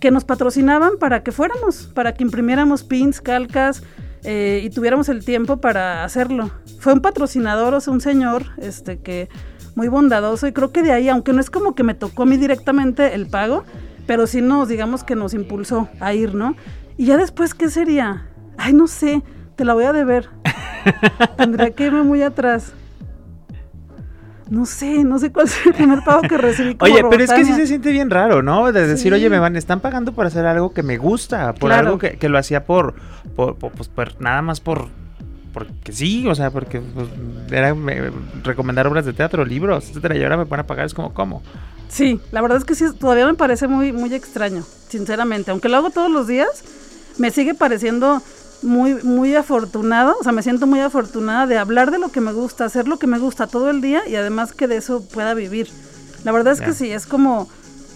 que 0.00 0.10
nos 0.10 0.24
patrocinaban 0.24 0.92
para 0.98 1.22
que 1.22 1.32
fuéramos, 1.32 1.88
para 1.94 2.14
que 2.14 2.24
imprimiéramos 2.24 2.82
pins, 2.84 3.20
calcas 3.20 3.82
eh, 4.24 4.60
y 4.64 4.70
tuviéramos 4.70 5.08
el 5.08 5.24
tiempo 5.24 5.58
para 5.58 6.04
hacerlo. 6.04 6.50
Fue 6.78 6.92
un 6.92 7.00
patrocinador, 7.00 7.74
o 7.74 7.80
sea, 7.80 7.92
un 7.92 8.00
señor 8.00 8.46
este, 8.58 8.98
que 8.98 9.28
muy 9.74 9.88
bondadoso 9.88 10.46
y 10.46 10.52
creo 10.52 10.72
que 10.72 10.82
de 10.82 10.92
ahí, 10.92 11.08
aunque 11.08 11.32
no 11.32 11.40
es 11.40 11.50
como 11.50 11.74
que 11.74 11.82
me 11.82 11.94
tocó 11.94 12.24
a 12.24 12.26
mí 12.26 12.36
directamente 12.36 13.14
el 13.14 13.26
pago, 13.26 13.64
pero 14.06 14.26
sí 14.26 14.42
nos, 14.42 14.68
digamos 14.68 15.04
que 15.04 15.14
nos 15.14 15.34
impulsó 15.34 15.88
a 16.00 16.12
ir, 16.12 16.34
¿no? 16.34 16.56
Y 16.96 17.06
ya 17.06 17.16
después, 17.16 17.54
¿qué 17.54 17.70
sería? 17.70 18.26
Ay, 18.58 18.72
no 18.72 18.86
sé, 18.86 19.22
te 19.56 19.64
la 19.64 19.74
voy 19.74 19.84
a 19.84 19.92
deber. 19.92 20.28
Tendría 21.36 21.70
que 21.70 21.86
irme 21.86 22.02
muy 22.02 22.22
atrás. 22.22 22.72
No 24.50 24.66
sé, 24.66 25.04
no 25.04 25.18
sé 25.20 25.30
cuál 25.32 25.46
es 25.46 25.64
el 25.64 25.72
primer 25.74 26.00
pago 26.04 26.22
que 26.22 26.36
recibí. 26.36 26.74
Como 26.74 26.92
Oye, 26.92 27.04
pero 27.08 27.22
es 27.22 27.30
que 27.32 27.44
sí 27.44 27.52
se 27.54 27.66
siente 27.68 27.92
bien 27.92 28.10
raro, 28.10 28.42
¿no? 28.42 28.72
De 28.72 28.86
decir, 28.86 29.12
Sí. 29.12 29.14
oye, 29.14 29.30
me 29.30 29.38
van, 29.38 29.54
están 29.56 29.78
pagando 29.80 30.12
por 30.12 30.26
hacer 30.26 30.44
algo 30.44 30.72
que 30.74 30.82
me 30.82 30.98
gusta, 30.98 31.52
por 31.54 31.70
Claro. 31.70 31.86
algo 31.86 31.98
que, 31.98 32.18
que 32.18 32.28
lo 32.28 32.36
hacía 32.36 32.64
por, 32.64 32.94
por, 33.36 33.56
por- 33.56 33.70
pues, 33.72 33.88
por- 33.88 34.20
nada 34.20 34.42
más 34.42 34.60
por, 34.60 34.88
porque 35.54 35.92
sí, 35.92 36.26
o 36.26 36.34
sea, 36.34 36.50
porque 36.50 36.80
pues, 36.80 37.06
era 37.52 37.74
me- 37.76 38.10
recomendar 38.42 38.86
obras 38.88 39.06
de 39.06 39.12
teatro, 39.12 39.44
libros, 39.44 39.88
etcétera, 39.88 40.16
y 40.16 40.22
ahora 40.24 40.36
me 40.36 40.44
van 40.44 40.60
a 40.60 40.66
pagar, 40.66 40.84
es 40.86 40.94
como, 40.94 41.14
¿cómo? 41.14 41.42
Sí, 41.88 42.20
la 42.32 42.40
verdad 42.42 42.58
es 42.58 42.64
que 42.64 42.74
sí, 42.74 42.84
todavía 42.98 43.26
me 43.26 43.34
parece 43.34 43.68
muy, 43.68 43.92
muy 43.92 44.12
extraño, 44.14 44.64
sinceramente. 44.88 45.50
Aunque 45.52 45.68
lo 45.68 45.76
hago 45.76 45.90
todos 45.90 46.10
los 46.10 46.26
días, 46.26 46.64
me 47.18 47.30
sigue 47.30 47.54
pareciendo 47.54 48.20
muy, 48.62 48.94
muy 49.02 49.34
afortunado, 49.34 50.16
o 50.20 50.22
sea, 50.22 50.32
me 50.32 50.42
siento 50.42 50.66
muy 50.66 50.80
afortunada 50.80 51.46
de 51.46 51.56
hablar 51.58 51.90
de 51.90 51.98
lo 51.98 52.10
que 52.10 52.20
me 52.20 52.32
gusta, 52.32 52.64
hacer 52.66 52.88
lo 52.88 52.98
que 52.98 53.06
me 53.06 53.18
gusta 53.18 53.46
todo 53.46 53.70
el 53.70 53.80
día 53.80 54.02
y 54.08 54.16
además 54.16 54.52
que 54.52 54.66
de 54.68 54.76
eso 54.76 55.02
pueda 55.02 55.34
vivir. 55.34 55.68
La 56.24 56.32
verdad 56.32 56.52
es 56.52 56.60
que 56.60 56.74
sí, 56.74 56.90
es 56.90 57.06
como, 57.06 57.48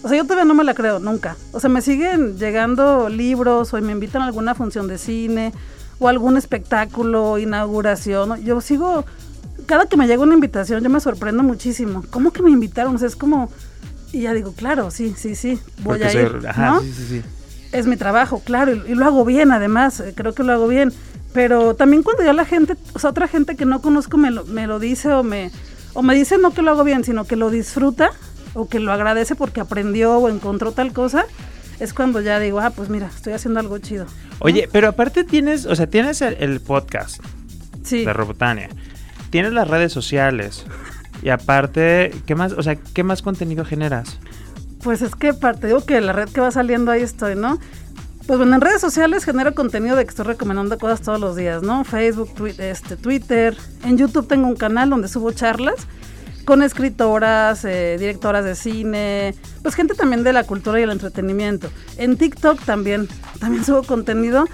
o 0.03 0.09
sea, 0.09 0.17
yo 0.17 0.25
todavía 0.25 0.45
no 0.47 0.55
me 0.55 0.65
la 0.65 0.75
creo, 0.75 0.99
nunca. 0.99 1.37
O 1.53 1.61
sea, 1.61 1.69
me 1.69 1.83
siguen 1.83 2.39
llegando 2.39 3.09
libros 3.11 3.75
o 3.75 3.81
me 3.83 3.93
invitan 3.93 4.23
a 4.23 4.27
alguna 4.27 4.55
función 4.55 4.89
de 4.89 4.97
cine 4.99 5.53
o 5.99 6.09
algún 6.09 6.37
espectáculo, 6.39 7.37
inauguración. 7.39 8.43
Yo 8.43 8.61
sigo, 8.63 9.05
cada 9.67 9.87
que 9.87 9.97
me 9.99 10.07
llega 10.07 10.23
una 10.23 10.35
invitación, 10.35 10.83
yo 10.83 10.89
me 10.91 11.01
sorprendo 11.01 11.43
muchísimo. 11.43 12.03
¿Cómo 12.11 12.33
que 12.33 12.43
me 12.43 12.51
invitaron? 12.51 12.95
O 12.95 12.99
sea, 12.99 13.09
es 13.09 13.17
como, 13.17 13.51
y 14.13 14.23
ya 14.23 14.33
digo, 14.33 14.53
claro, 14.55 14.91
sí, 14.91 15.15
sí, 15.17 15.35
sí, 15.35 15.59
voy 15.83 15.99
Porque 15.99 16.05
a 16.07 16.11
soy- 16.11 16.23
ir, 16.23 16.47
ajá, 16.49 16.71
¿no? 16.71 16.81
sí, 16.81 16.93
sí, 16.97 17.07
sí. 17.09 17.23
Es 17.75 17.87
mi 17.87 17.97
trabajo, 17.97 18.41
claro, 18.45 18.75
y, 18.75 18.93
y 18.93 18.95
lo 18.95 19.05
hago 19.05 19.25
bien 19.25 19.51
además, 19.53 20.01
eh, 20.01 20.15
creo 20.17 20.33
que 20.33 20.43
lo 20.43 20.53
hago 20.53 20.69
bien. 20.69 20.93
Pero 21.33 21.75
también 21.75 22.03
cuando 22.05 22.23
ya 22.25 22.33
la 22.33 22.45
gente, 22.45 22.77
o 22.95 22.99
sea, 22.99 23.11
otra 23.11 23.27
gente 23.27 23.57
que 23.57 23.65
no 23.65 23.83
conozco 23.83 24.17
me 24.17 24.31
lo, 24.31 24.45
me 24.47 24.67
lo 24.69 24.79
dice 24.79 25.13
o 25.13 25.25
me, 25.25 25.51
o 25.93 26.03
me 26.03 26.15
dice 26.15 26.39
no 26.39 26.55
que 26.55 26.63
lo 26.63 26.71
hago 26.71 26.85
bien, 26.85 27.03
sino 27.03 27.25
que 27.25 27.35
lo 27.35 27.51
disfruta 27.51 28.11
o 28.55 28.69
que 28.69 28.79
lo 28.79 28.93
agradece 28.93 29.35
porque 29.35 29.61
aprendió 29.61 30.17
o 30.17 30.29
encontró 30.29 30.71
tal 30.71 30.93
cosa, 30.93 31.27
es 31.81 31.93
cuando 31.93 32.21
ya 32.21 32.39
digo, 32.39 32.61
ah, 32.61 32.71
pues 32.71 32.89
mira, 32.89 33.09
estoy 33.09 33.33
haciendo 33.33 33.59
algo 33.59 33.79
chido. 33.79 34.07
Oye, 34.39 34.69
pero 34.71 34.87
aparte 34.89 35.25
tienes, 35.25 35.67
o 35.67 35.75
sea, 35.75 35.89
tienes 35.89 36.23
el, 36.23 36.37
el 36.39 36.61
podcast 36.61 37.21
Sí, 37.83 38.05
de 38.05 38.13
Robotania, 38.13 38.69
tienes 39.31 39.53
las 39.53 39.67
redes 39.67 39.93
sociales, 39.93 40.65
y 41.21 41.31
aparte, 41.31 42.15
¿qué 42.27 42.35
más, 42.37 42.53
o 42.53 42.63
sea, 42.63 42.77
qué 42.77 43.03
más 43.03 43.23
contenido 43.23 43.65
generas? 43.65 44.19
Pues 44.85 45.03
es 45.03 45.17
que 45.17 45.33
parte, 45.33 45.67
digo 45.67 45.85
que 45.85 46.01
la 46.01 46.13
red 46.13 46.29
que 46.29 46.41
va 46.41 46.51
saliendo 46.51 46.91
ahí 46.91 47.03
estoy, 47.03 47.35
¿no? 47.35 47.59
Pues 48.27 48.39
bueno, 48.39 48.55
en 48.55 48.61
redes 48.61 48.81
sociales 48.81 49.25
genero 49.25 49.55
contenido 49.55 49.97
de 49.97 50.05
que 50.05 50.11
estoy 50.11 50.27
recomendando 50.27 50.79
cosas 50.79 51.01
todos 51.01 51.19
los 51.19 51.37
días, 51.37 51.63
¿no? 51.63 51.85
Facebook, 51.85 52.31
este, 52.59 52.97
Twitter. 52.97 53.57
En 53.83 53.99
YouTube 53.99 54.29
tengo 54.29 54.47
un 54.47 54.57
canal 54.57 54.91
donde 54.91 55.09
subo 55.09 55.33
charlas 55.33 55.75
con 56.45 56.63
escritoras, 56.63 57.65
eh, 57.65 57.97
directoras 57.99 58.45
de 58.45 58.55
cine, 58.55 59.35
pues 59.63 59.75
gente 59.75 59.95
también 59.95 60.23
de 60.23 60.35
la 60.35 60.45
cultura 60.45 60.79
y 60.79 60.83
el 60.83 60.91
entretenimiento. 60.91 61.71
En 61.97 62.17
TikTok 62.19 62.63
también, 62.65 63.09
también 63.41 63.65
subo 63.65 63.83
contenido 63.83 64.47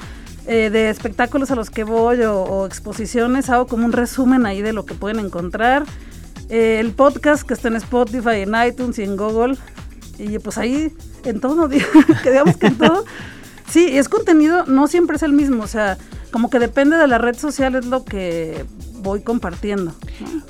eh, 0.47 0.71
de 0.71 0.91
espectáculos 0.91 1.51
a 1.51 1.57
los 1.57 1.71
que 1.71 1.83
voy 1.83 2.23
o, 2.23 2.43
o 2.43 2.67
exposiciones, 2.67 3.51
hago 3.51 3.67
como 3.67 3.85
un 3.85 3.93
resumen 3.93 4.47
ahí 4.47 4.63
de 4.63 4.73
lo 4.73 4.87
que 4.87 4.95
pueden 4.95 5.19
encontrar. 5.19 5.85
Eh, 6.51 6.81
el 6.81 6.91
podcast 6.91 7.45
que 7.45 7.55
está 7.55 7.69
en 7.69 7.77
Spotify, 7.77 8.43
en 8.43 8.55
iTunes 8.67 8.99
y 8.99 9.05
en 9.05 9.17
Google. 9.17 9.57
Y 10.21 10.39
pues 10.39 10.59
ahí, 10.59 10.93
en 11.25 11.41
todo, 11.41 11.69
digamos 12.25 12.57
que 12.57 12.67
en 12.67 12.77
todo. 12.77 13.05
Sí, 13.71 13.97
es 13.97 14.09
contenido, 14.09 14.67
no 14.67 14.89
siempre 14.89 15.17
es 15.17 15.23
el 15.23 15.33
mismo, 15.33 15.63
o 15.63 15.69
sea, 15.69 15.97
como 16.33 16.51
que 16.51 16.59
depende 16.59 16.97
de 16.97 17.07
la 17.07 17.19
red 17.19 17.37
social, 17.37 17.77
es 17.77 17.87
lo 17.87 18.05
que 18.05 18.65
voy 18.95 19.23
compartiendo. 19.23 19.95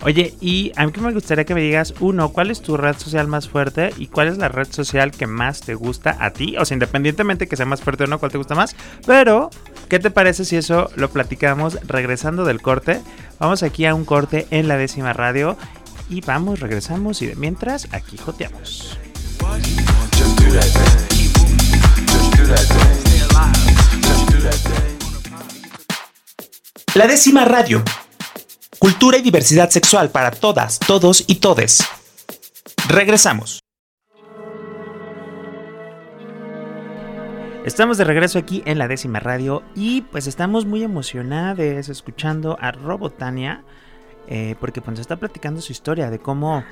Oye, 0.03 0.35
y 0.41 0.73
a 0.77 0.87
mí 0.87 0.93
que 0.93 1.01
me 1.03 1.13
gustaría 1.13 1.45
que 1.45 1.55
me 1.55 1.61
digas, 1.61 1.95
uno, 2.01 2.31
¿cuál 2.31 2.51
es 2.51 2.63
tu 2.63 2.79
red 2.79 2.97
social 2.97 3.29
más 3.29 3.49
fuerte 3.49 3.91
y 3.99 4.07
cuál 4.07 4.29
es 4.29 4.39
la 4.39 4.49
red 4.49 4.69
social 4.71 5.11
que 5.11 5.27
más 5.27 5.61
te 5.61 5.75
gusta 5.75 6.17
a 6.19 6.31
ti? 6.31 6.57
O 6.59 6.65
sea, 6.65 6.75
independientemente 6.75 7.47
que 7.47 7.57
sea 7.57 7.67
más 7.67 7.83
fuerte 7.83 8.05
o 8.05 8.07
no, 8.07 8.19
¿cuál 8.19 8.33
te 8.33 8.39
gusta 8.39 8.55
más? 8.55 8.75
Pero, 9.07 9.51
¿qué 9.89 9.99
te 9.99 10.11
parece 10.11 10.47
si 10.47 10.57
eso 10.57 10.91
lo 10.97 11.11
platicamos 11.11 11.79
regresando 11.87 12.45
del 12.45 12.63
corte? 12.63 13.03
Vamos 13.39 13.63
aquí 13.63 13.85
a 13.85 13.95
un 13.95 14.07
corte 14.07 14.47
en 14.51 14.67
la 14.67 14.79
décima 14.79 15.13
radio 15.13 15.59
y 16.09 16.23
vamos, 16.23 16.61
regresamos 16.61 17.21
y 17.21 17.33
mientras 17.37 17.89
aquí 17.93 18.17
joteamos. 18.17 18.99
La 26.95 27.07
décima 27.07 27.45
radio. 27.45 27.85
Cultura 28.79 29.19
y 29.19 29.23
diversidad 29.23 29.71
sexual 29.71 30.11
para 30.11 30.33
todas, 30.33 30.81
todos 30.81 31.25
y 31.29 31.37
todes. 31.37 31.85
Regresamos. 32.89 33.61
Estamos 37.65 37.97
de 37.97 38.05
regreso 38.05 38.39
aquí 38.39 38.63
en 38.67 38.79
la 38.79 38.89
décima 38.89 39.21
radio 39.21 39.63
y 39.77 40.01
pues 40.03 40.27
estamos 40.27 40.67
muy 40.67 40.83
emocionados 40.83 41.89
escuchando 41.89 42.59
a 42.61 42.73
Robotania 42.73 43.63
eh, 44.27 44.57
porque 44.59 44.81
pues 44.81 44.99
está 44.99 45.17
platicando 45.17 45.61
su 45.61 45.73
historia 45.73 46.11
de 46.11 46.19
cómo... 46.19 46.65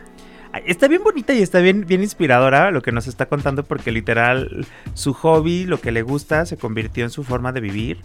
Está 0.64 0.88
bien 0.88 1.02
bonita 1.02 1.34
y 1.34 1.42
está 1.42 1.60
bien, 1.60 1.86
bien 1.86 2.02
inspiradora 2.02 2.70
lo 2.70 2.80
que 2.80 2.90
nos 2.90 3.06
está 3.06 3.26
contando 3.26 3.64
porque 3.64 3.92
literal 3.92 4.66
su 4.94 5.12
hobby, 5.12 5.66
lo 5.66 5.80
que 5.80 5.92
le 5.92 6.02
gusta, 6.02 6.46
se 6.46 6.56
convirtió 6.56 7.04
en 7.04 7.10
su 7.10 7.22
forma 7.22 7.52
de 7.52 7.60
vivir. 7.60 7.98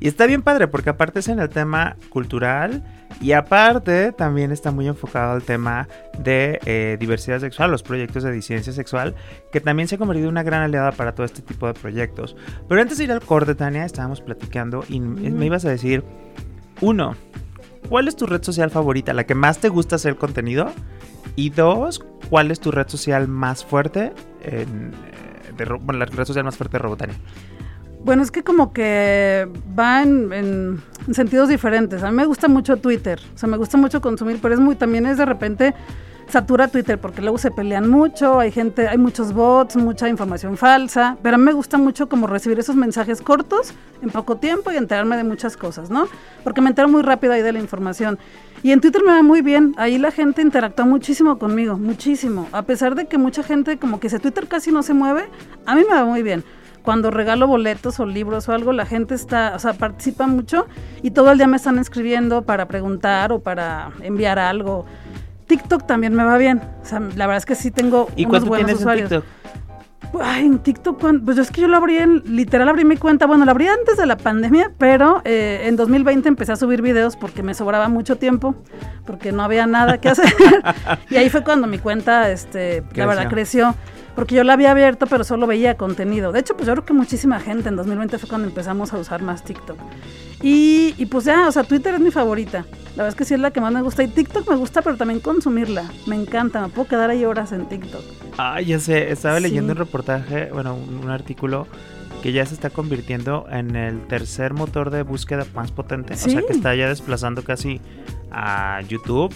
Y 0.00 0.08
está 0.08 0.26
bien 0.26 0.40
padre 0.40 0.66
porque 0.66 0.90
aparte 0.90 1.20
es 1.20 1.28
en 1.28 1.40
el 1.40 1.50
tema 1.50 1.96
cultural 2.08 2.82
y 3.20 3.32
aparte 3.32 4.12
también 4.12 4.50
está 4.50 4.70
muy 4.70 4.88
enfocado 4.88 5.32
al 5.32 5.42
tema 5.42 5.88
de 6.18 6.58
eh, 6.64 6.96
diversidad 6.98 7.40
sexual, 7.40 7.70
los 7.70 7.82
proyectos 7.82 8.22
de 8.22 8.32
disidencia 8.32 8.72
sexual, 8.72 9.14
que 9.52 9.60
también 9.60 9.88
se 9.88 9.96
ha 9.96 9.98
convertido 9.98 10.28
en 10.28 10.32
una 10.32 10.42
gran 10.42 10.62
aliada 10.62 10.92
para 10.92 11.14
todo 11.14 11.26
este 11.26 11.42
tipo 11.42 11.66
de 11.66 11.74
proyectos. 11.74 12.34
Pero 12.66 12.80
antes 12.80 12.96
de 12.96 13.04
ir 13.04 13.12
al 13.12 13.20
corte, 13.20 13.54
Tania, 13.54 13.84
estábamos 13.84 14.22
platicando 14.22 14.84
y 14.88 15.00
me 15.00 15.44
ibas 15.46 15.66
a 15.66 15.70
decir, 15.70 16.02
uno, 16.80 17.14
¿cuál 17.90 18.08
es 18.08 18.16
tu 18.16 18.24
red 18.24 18.42
social 18.42 18.70
favorita, 18.70 19.12
la 19.12 19.24
que 19.24 19.34
más 19.34 19.58
te 19.58 19.68
gusta 19.68 19.96
hacer 19.96 20.16
contenido? 20.16 20.72
Y 21.40 21.48
dos, 21.48 22.04
¿cuál 22.28 22.50
es 22.50 22.60
tu 22.60 22.70
red 22.70 22.86
social 22.88 23.26
más 23.26 23.64
fuerte? 23.64 24.12
En, 24.42 24.92
eh, 24.92 25.52
de 25.56 25.64
bueno, 25.64 26.00
la 26.00 26.04
red 26.04 26.26
social 26.26 26.44
más 26.44 26.54
fuerte 26.54 26.76
de 26.76 26.82
Robotania. 26.82 27.16
Bueno, 28.04 28.22
es 28.22 28.30
que 28.30 28.42
como 28.42 28.74
que 28.74 29.48
va 29.78 30.02
en 30.02 30.82
sentidos 31.12 31.48
diferentes. 31.48 32.02
A 32.02 32.10
mí 32.10 32.16
me 32.18 32.26
gusta 32.26 32.46
mucho 32.46 32.76
Twitter, 32.76 33.18
o 33.34 33.38
sea, 33.38 33.48
me 33.48 33.56
gusta 33.56 33.78
mucho 33.78 34.02
consumir, 34.02 34.38
pero 34.42 34.52
es 34.52 34.60
muy, 34.60 34.74
también 34.74 35.06
es 35.06 35.16
de 35.16 35.24
repente 35.24 35.74
satura 36.30 36.68
Twitter 36.68 36.98
porque 36.98 37.20
luego 37.20 37.38
se 37.38 37.50
pelean 37.50 37.88
mucho, 37.90 38.40
hay 38.40 38.50
gente, 38.50 38.88
hay 38.88 38.98
muchos 38.98 39.32
bots, 39.32 39.76
mucha 39.76 40.08
información 40.08 40.56
falsa, 40.56 41.16
pero 41.22 41.34
a 41.34 41.38
mí 41.38 41.44
me 41.44 41.52
gusta 41.52 41.78
mucho 41.78 42.08
como 42.08 42.26
recibir 42.26 42.58
esos 42.58 42.76
mensajes 42.76 43.20
cortos 43.20 43.74
en 44.02 44.10
poco 44.10 44.36
tiempo 44.36 44.70
y 44.72 44.76
enterarme 44.76 45.16
de 45.16 45.24
muchas 45.24 45.56
cosas, 45.56 45.90
¿no? 45.90 46.08
Porque 46.44 46.60
me 46.60 46.70
entero 46.70 46.88
muy 46.88 47.02
rápido 47.02 47.32
ahí 47.32 47.42
de 47.42 47.52
la 47.52 47.58
información. 47.58 48.18
Y 48.62 48.72
en 48.72 48.80
Twitter 48.80 49.02
me 49.04 49.12
va 49.12 49.22
muy 49.22 49.42
bien, 49.42 49.74
ahí 49.78 49.98
la 49.98 50.10
gente 50.10 50.42
interactúa 50.42 50.84
muchísimo 50.84 51.38
conmigo, 51.38 51.78
muchísimo. 51.78 52.48
A 52.52 52.62
pesar 52.62 52.94
de 52.94 53.06
que 53.06 53.18
mucha 53.18 53.42
gente 53.42 53.78
como 53.78 54.00
que 54.00 54.08
ese 54.08 54.18
Twitter 54.18 54.48
casi 54.48 54.70
no 54.70 54.82
se 54.82 54.94
mueve, 54.94 55.28
a 55.66 55.74
mí 55.74 55.82
me 55.88 55.94
va 55.94 56.04
muy 56.04 56.22
bien 56.22 56.44
cuando 56.82 57.10
regalo 57.10 57.46
boletos 57.46 58.00
o 58.00 58.06
libros 58.06 58.48
o 58.48 58.52
algo, 58.52 58.72
la 58.72 58.86
gente 58.86 59.14
está, 59.14 59.52
o 59.54 59.58
sea, 59.58 59.74
participa 59.74 60.26
mucho 60.26 60.66
y 61.02 61.10
todo 61.10 61.30
el 61.30 61.38
día 61.38 61.46
me 61.46 61.56
están 61.56 61.78
escribiendo 61.78 62.42
para 62.42 62.68
preguntar 62.68 63.32
o 63.32 63.40
para 63.40 63.90
enviar 64.02 64.38
algo. 64.38 64.86
TikTok 65.50 65.84
también 65.84 66.14
me 66.14 66.22
va 66.22 66.38
bien. 66.38 66.60
O 66.82 66.84
sea, 66.86 67.00
la 67.00 67.26
verdad 67.26 67.38
es 67.38 67.44
que 67.46 67.56
sí 67.56 67.72
tengo 67.72 68.08
¿Y 68.14 68.24
unos 68.24 68.44
buenos 68.44 68.66
tienes 68.66 68.80
usuarios. 68.80 69.10
en 69.10 69.20
TikTok? 69.22 69.40
Ay, 70.22 70.46
en 70.46 70.58
TikTok, 70.60 71.00
¿cuán- 71.00 71.24
pues 71.24 71.38
es 71.38 71.50
que 71.50 71.60
yo 71.60 71.68
lo 71.68 71.76
abrí 71.76 71.96
en, 71.98 72.22
literal 72.24 72.68
abrí 72.68 72.84
mi 72.84 72.96
cuenta, 72.96 73.26
bueno, 73.26 73.44
la 73.44 73.50
abrí 73.52 73.66
antes 73.68 73.96
de 73.96 74.06
la 74.06 74.16
pandemia, 74.16 74.72
pero 74.78 75.22
eh, 75.24 75.62
en 75.66 75.76
2020 75.76 76.28
empecé 76.28 76.52
a 76.52 76.56
subir 76.56 76.82
videos 76.82 77.16
porque 77.16 77.42
me 77.42 77.54
sobraba 77.54 77.88
mucho 77.88 78.16
tiempo, 78.16 78.54
porque 79.06 79.30
no 79.32 79.42
había 79.42 79.66
nada 79.66 79.98
que 79.98 80.08
hacer. 80.08 80.26
y 81.10 81.16
ahí 81.16 81.28
fue 81.30 81.42
cuando 81.44 81.66
mi 81.66 81.78
cuenta, 81.78 82.30
este, 82.30 82.82
Creció. 82.88 82.94
la 82.96 83.06
verdad, 83.06 83.28
creció. 83.28 83.74
Porque 84.14 84.34
yo 84.34 84.44
la 84.44 84.54
había 84.54 84.70
abierto, 84.72 85.06
pero 85.06 85.24
solo 85.24 85.46
veía 85.46 85.76
contenido. 85.76 86.32
De 86.32 86.40
hecho, 86.40 86.54
pues 86.56 86.66
yo 86.66 86.72
creo 86.74 86.84
que 86.84 86.92
muchísima 86.92 87.40
gente 87.40 87.68
en 87.68 87.76
2020 87.76 88.18
fue 88.18 88.28
cuando 88.28 88.48
empezamos 88.48 88.92
a 88.92 88.98
usar 88.98 89.22
más 89.22 89.44
TikTok. 89.44 89.78
Y, 90.42 90.94
y 90.98 91.06
pues 91.06 91.24
ya, 91.24 91.48
o 91.48 91.52
sea, 91.52 91.64
Twitter 91.64 91.94
es 91.94 92.00
mi 92.00 92.10
favorita. 92.10 92.64
La 92.96 93.04
verdad 93.04 93.08
es 93.08 93.14
que 93.14 93.24
sí 93.24 93.34
es 93.34 93.40
la 93.40 93.50
que 93.52 93.60
más 93.60 93.72
me 93.72 93.82
gusta. 93.82 94.02
Y 94.02 94.08
TikTok 94.08 94.48
me 94.48 94.56
gusta, 94.56 94.82
pero 94.82 94.96
también 94.96 95.20
consumirla. 95.20 95.84
Me 96.06 96.16
encanta, 96.16 96.60
me 96.60 96.68
puedo 96.68 96.88
quedar 96.88 97.10
ahí 97.10 97.24
horas 97.24 97.52
en 97.52 97.66
TikTok. 97.68 98.02
Ah, 98.38 98.60
ya 98.60 98.78
sé, 98.80 99.10
estaba 99.12 99.36
Sí. 99.36 99.42
leyendo 99.44 99.72
un 99.72 99.78
reportaje, 99.78 100.50
bueno, 100.52 100.74
un, 100.74 101.04
un 101.04 101.10
artículo 101.10 101.66
que 102.22 102.32
ya 102.32 102.44
se 102.44 102.54
está 102.54 102.68
convirtiendo 102.70 103.46
en 103.50 103.76
el 103.76 104.06
tercer 104.06 104.52
motor 104.52 104.90
de 104.90 105.02
búsqueda 105.02 105.46
más 105.54 105.72
potente. 105.72 106.14
O 106.14 106.16
sea, 106.16 106.42
que 106.42 106.52
está 106.52 106.74
ya 106.74 106.88
desplazando 106.88 107.42
casi 107.44 107.80
a 108.30 108.80
YouTube. 108.88 109.32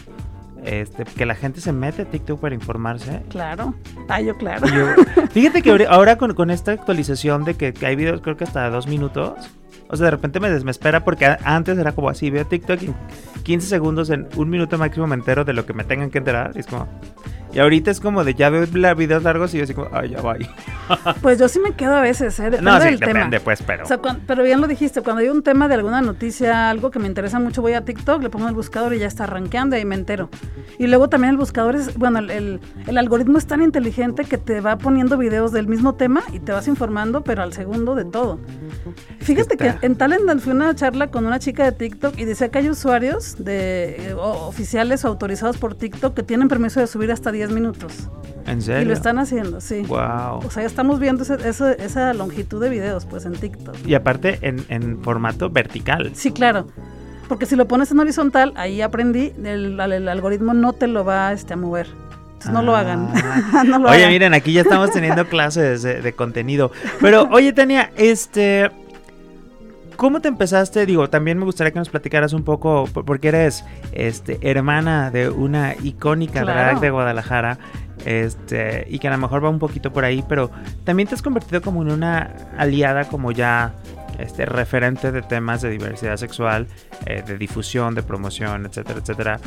Este, 0.65 1.05
que 1.05 1.27
la 1.27 1.35
gente 1.35 1.61
se 1.61 1.73
mete 1.73 2.03
a 2.03 2.05
TikTok 2.07 2.41
para 2.41 2.55
informarse. 2.55 3.23
Claro. 3.29 3.75
Ah, 4.09 4.21
yo 4.21 4.37
claro. 4.37 4.67
Yo- 4.67 5.27
fíjate 5.31 5.61
que 5.63 5.87
ahora 5.89 6.17
con, 6.17 6.35
con 6.35 6.51
esta 6.51 6.73
actualización 6.73 7.45
de 7.45 7.55
que, 7.55 7.73
que 7.75 7.85
hay 7.87 7.97
videos, 7.97 8.21
creo 8.23 8.37
que 8.37 8.45
hasta 8.45 8.69
dos 8.71 8.87
minutos. 8.87 9.35
O 9.91 9.97
sea, 9.97 10.07
de 10.07 10.11
repente 10.13 10.41
me 10.41 10.49
desespera 10.51 11.05
porque 11.05 11.27
antes 11.45 11.77
era 11.79 11.93
como 11.93 12.09
así, 12.09 12.31
veo 12.31 12.47
TikTok 12.47 12.83
y 12.83 12.95
15 13.43 13.69
segundos 13.69 14.09
en 14.11 14.27
un 14.37 14.49
minuto 14.49 14.79
máximo 14.79 15.07
me 15.07 15.15
entero 15.15 15.45
de 15.45 15.53
lo 15.53 15.67
que 15.67 15.75
me 15.75 15.85
tengan 15.85 16.11
que 16.11 16.19
enterar. 16.19 16.53
Y 16.55 16.61
es 16.61 16.67
como... 16.67 16.89
Y 17.55 17.61
ahorita 17.61 17.91
es 17.91 18.01
como 18.01 18.25
de 18.25 18.35
ya 18.35 18.51
veo 18.51 18.67
videos 18.97 19.23
largos 19.23 19.55
y 19.55 19.59
yo 19.59 19.65
así 19.65 19.75
como, 19.75 19.89
ay, 19.93 20.11
ya 20.11 20.21
va. 20.21 20.37
Pues 21.23 21.39
yo 21.39 21.49
sí 21.49 21.61
me 21.61 21.73
quedo 21.73 21.95
a 21.97 22.01
veces, 22.01 22.39
¿eh? 22.41 22.45
Depende 22.51 22.71
No, 22.71 22.79
sí, 22.81 22.85
del 22.89 22.99
tema. 23.01 23.13
depende, 23.13 23.41
pues, 23.41 23.63
pero. 23.63 23.85
O 23.85 23.87
sea, 23.87 23.99
cuan- 23.99 24.21
pero 24.27 24.43
bien 24.43 24.61
lo 24.61 24.67
dijiste, 24.67 25.01
cuando 25.03 25.23
hay 25.23 25.29
un 25.29 25.43
tema 25.43 25.69
de 25.69 25.75
alguna 25.75 26.03
noticia, 26.03 26.69
algo 26.69 26.91
que 26.91 26.99
me 26.99 27.07
interesa 27.07 27.39
mucho, 27.39 27.63
voy 27.63 27.73
a 27.75 27.85
TikTok, 27.85 28.23
le 28.23 28.29
pongo 28.29 28.49
el 28.49 28.55
buscador 28.55 28.93
y 28.95 28.99
ya 28.99 29.07
está 29.07 29.25
rankeando 29.27 29.77
y 29.79 29.85
me 29.85 29.95
entero. 29.95 30.29
Y 30.79 30.89
luego 30.89 31.09
también 31.09 31.31
el 31.31 31.37
buscador 31.39 31.77
es, 31.77 31.97
bueno, 31.97 32.19
el, 32.19 32.31
el- 32.31 32.61
el 32.87 32.99
algoritmo 32.99 33.39
es 33.39 33.47
tan 33.47 33.63
inteligente 33.63 34.25
que 34.25 34.37
te 34.37 34.61
va 34.61 34.77
poniendo 34.77 35.17
videos 35.17 35.53
del 35.53 35.69
mismo 35.69 35.95
tema 35.95 36.23
y 36.33 36.41
te 36.41 36.53
vas 36.53 36.67
informando, 36.69 37.23
pero 37.23 37.43
al 37.43 37.53
segundo 37.53 37.95
de 37.95 38.05
todo. 38.05 38.41
Fíjate 39.21 39.57
que 39.57 39.75
en 39.83 39.97
Talent 39.97 40.41
fui 40.41 40.53
a 40.53 40.55
una 40.55 40.75
charla 40.75 41.07
con 41.09 41.25
una 41.27 41.39
chica 41.39 41.65
de 41.65 41.73
TikTok 41.73 42.19
y 42.19 42.25
decía 42.25 42.49
que 42.51 42.59
hay 42.59 42.69
usuarios 42.69 43.37
de 43.43 44.09
eh, 44.11 44.15
o- 44.15 44.49
oficiales 44.49 45.05
o 45.05 45.09
autorizados 45.09 45.57
por 45.57 45.75
TikTok 45.75 46.15
que 46.15 46.23
tienen 46.23 46.49
permiso 46.49 46.81
de 46.81 46.87
subir 46.87 47.11
hasta 47.13 47.33
10 47.33 47.44
minutos. 47.51 48.09
¿En 48.47 48.61
serio? 48.61 48.83
Y 48.83 48.85
lo 48.85 48.93
están 48.93 49.19
haciendo, 49.19 49.61
sí. 49.61 49.83
Wow. 49.89 50.39
O 50.45 50.51
sea, 50.51 50.63
ya 50.63 50.67
estamos 50.67 51.01
viendo 51.01 51.23
ese- 51.23 51.49
ese- 51.49 51.83
esa 51.83 52.13
longitud 52.13 52.61
de 52.63 52.69
videos, 52.69 53.07
pues, 53.07 53.25
en 53.25 53.33
TikTok. 53.33 53.75
Y 53.87 53.95
aparte 53.95 54.39
en, 54.43 54.65
en 54.69 55.03
formato 55.03 55.49
vertical. 55.49 56.11
Sí, 56.15 56.31
claro. 56.31 56.67
Porque 57.29 57.47
si 57.47 57.57
lo 57.57 57.67
pones 57.67 57.91
en 57.91 58.01
horizontal, 58.01 58.53
ahí 58.57 58.83
aprendí, 58.83 59.33
el, 59.43 59.81
el 59.81 60.09
algoritmo 60.09 60.53
no 60.53 60.75
te 60.75 60.87
lo 60.89 61.07
va 61.07 61.33
este, 61.33 61.55
a 61.55 61.57
mover. 61.57 61.87
Entonces 62.35 62.53
no 62.53 62.61
lo 62.63 62.77
Ah. 62.77 62.81
hagan. 62.81 63.09
no 63.71 63.79
lo 63.79 63.89
Oye, 63.89 63.97
hagan. 64.01 64.11
miren, 64.11 64.35
aquí 64.35 64.53
ya 64.53 64.61
estamos 64.61 64.91
teniendo 64.91 65.27
clases 65.31 65.83
de, 65.83 66.03
de 66.03 66.13
contenido. 66.13 66.71
Pero, 67.01 67.27
oye, 67.33 67.55
Tania, 67.55 67.93
este. 67.97 68.71
¿Cómo 69.97 70.21
te 70.21 70.29
empezaste? 70.29 70.87
Digo, 70.87 71.09
también 71.09 71.39
me 71.39 71.45
gustaría 71.45 71.73
que 71.73 71.79
nos 71.79 71.89
platicaras 71.89 72.33
un 72.33 72.43
poco, 72.43 72.87
por- 72.93 73.05
porque 73.05 73.29
eres 73.29 73.65
este, 73.93 74.39
hermana 74.43 75.11
de 75.11 75.29
una 75.31 75.75
icónica 75.83 76.43
Claro. 76.43 76.59
drag 76.61 76.81
de 76.81 76.91
Guadalajara, 76.91 77.59
este, 78.05 78.87
y 78.91 78.99
que 78.99 79.09
a 79.09 79.13
lo 79.13 79.19
mejor 79.19 79.45
va 79.45 79.49
un 79.51 79.59
poquito 79.59 79.93
por 79.93 80.05
ahí, 80.05 80.25
pero 80.29 80.51
también 80.85 81.09
te 81.09 81.15
has 81.15 81.23
convertido 81.23 81.63
como 81.63 81.83
en 81.83 81.91
una 81.93 82.31
aliada, 82.59 83.05
como 83.05 83.31
ya 83.33 83.75
este, 84.19 84.47
referente 84.47 85.11
de 85.13 85.23
temas 85.23 85.63
de 85.63 85.71
diversidad 85.71 86.17
sexual, 86.17 86.67
eh, 87.07 87.23
de 87.27 87.39
difusión, 87.39 87.95
de 87.95 88.03
promoción, 88.03 88.67
etcétera, 88.67 88.99
etcétera. 89.01 89.41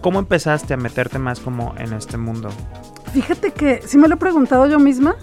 ¿Cómo 0.00 0.18
empezaste 0.20 0.74
a 0.74 0.76
meterte 0.76 1.18
más 1.18 1.40
como 1.40 1.74
en 1.78 1.92
este 1.92 2.16
mundo? 2.16 2.50
Fíjate 3.12 3.50
que 3.52 3.82
sí 3.84 3.98
me 3.98 4.08
lo 4.08 4.14
he 4.14 4.18
preguntado 4.18 4.66
yo 4.66 4.78
misma 4.78 5.16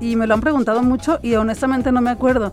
y 0.00 0.16
me 0.16 0.26
lo 0.26 0.34
han 0.34 0.40
preguntado 0.40 0.82
mucho 0.82 1.18
y 1.22 1.34
honestamente 1.34 1.92
no 1.92 2.00
me 2.00 2.10
acuerdo. 2.10 2.52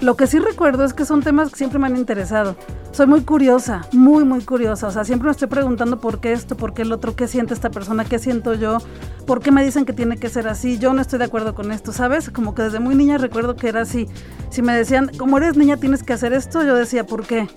Lo 0.00 0.16
que 0.16 0.28
sí 0.28 0.38
recuerdo 0.38 0.84
es 0.84 0.94
que 0.94 1.04
son 1.04 1.22
temas 1.22 1.50
que 1.50 1.56
siempre 1.56 1.80
me 1.80 1.88
han 1.88 1.96
interesado. 1.96 2.54
Soy 2.92 3.08
muy 3.08 3.22
curiosa, 3.22 3.82
muy, 3.92 4.24
muy 4.24 4.42
curiosa. 4.42 4.86
O 4.86 4.90
sea, 4.92 5.04
siempre 5.04 5.26
me 5.26 5.32
estoy 5.32 5.48
preguntando 5.48 6.00
por 6.00 6.20
qué 6.20 6.32
esto, 6.32 6.56
por 6.56 6.72
qué 6.72 6.82
el 6.82 6.92
otro, 6.92 7.16
qué 7.16 7.26
siente 7.26 7.52
esta 7.52 7.70
persona, 7.70 8.04
qué 8.04 8.20
siento 8.20 8.54
yo, 8.54 8.78
por 9.26 9.40
qué 9.40 9.50
me 9.50 9.64
dicen 9.64 9.84
que 9.84 9.92
tiene 9.92 10.16
que 10.16 10.28
ser 10.28 10.46
así. 10.46 10.78
Yo 10.78 10.92
no 10.92 11.02
estoy 11.02 11.18
de 11.18 11.24
acuerdo 11.24 11.56
con 11.56 11.72
esto, 11.72 11.92
¿sabes? 11.92 12.30
Como 12.30 12.54
que 12.54 12.62
desde 12.62 12.78
muy 12.78 12.94
niña 12.94 13.18
recuerdo 13.18 13.56
que 13.56 13.68
era 13.68 13.80
así. 13.80 14.06
Si 14.50 14.62
me 14.62 14.72
decían, 14.72 15.10
como 15.18 15.38
eres 15.38 15.56
niña 15.56 15.78
tienes 15.78 16.04
que 16.04 16.12
hacer 16.12 16.32
esto, 16.32 16.62
yo 16.62 16.76
decía, 16.76 17.04
¿por 17.04 17.26
qué? 17.26 17.48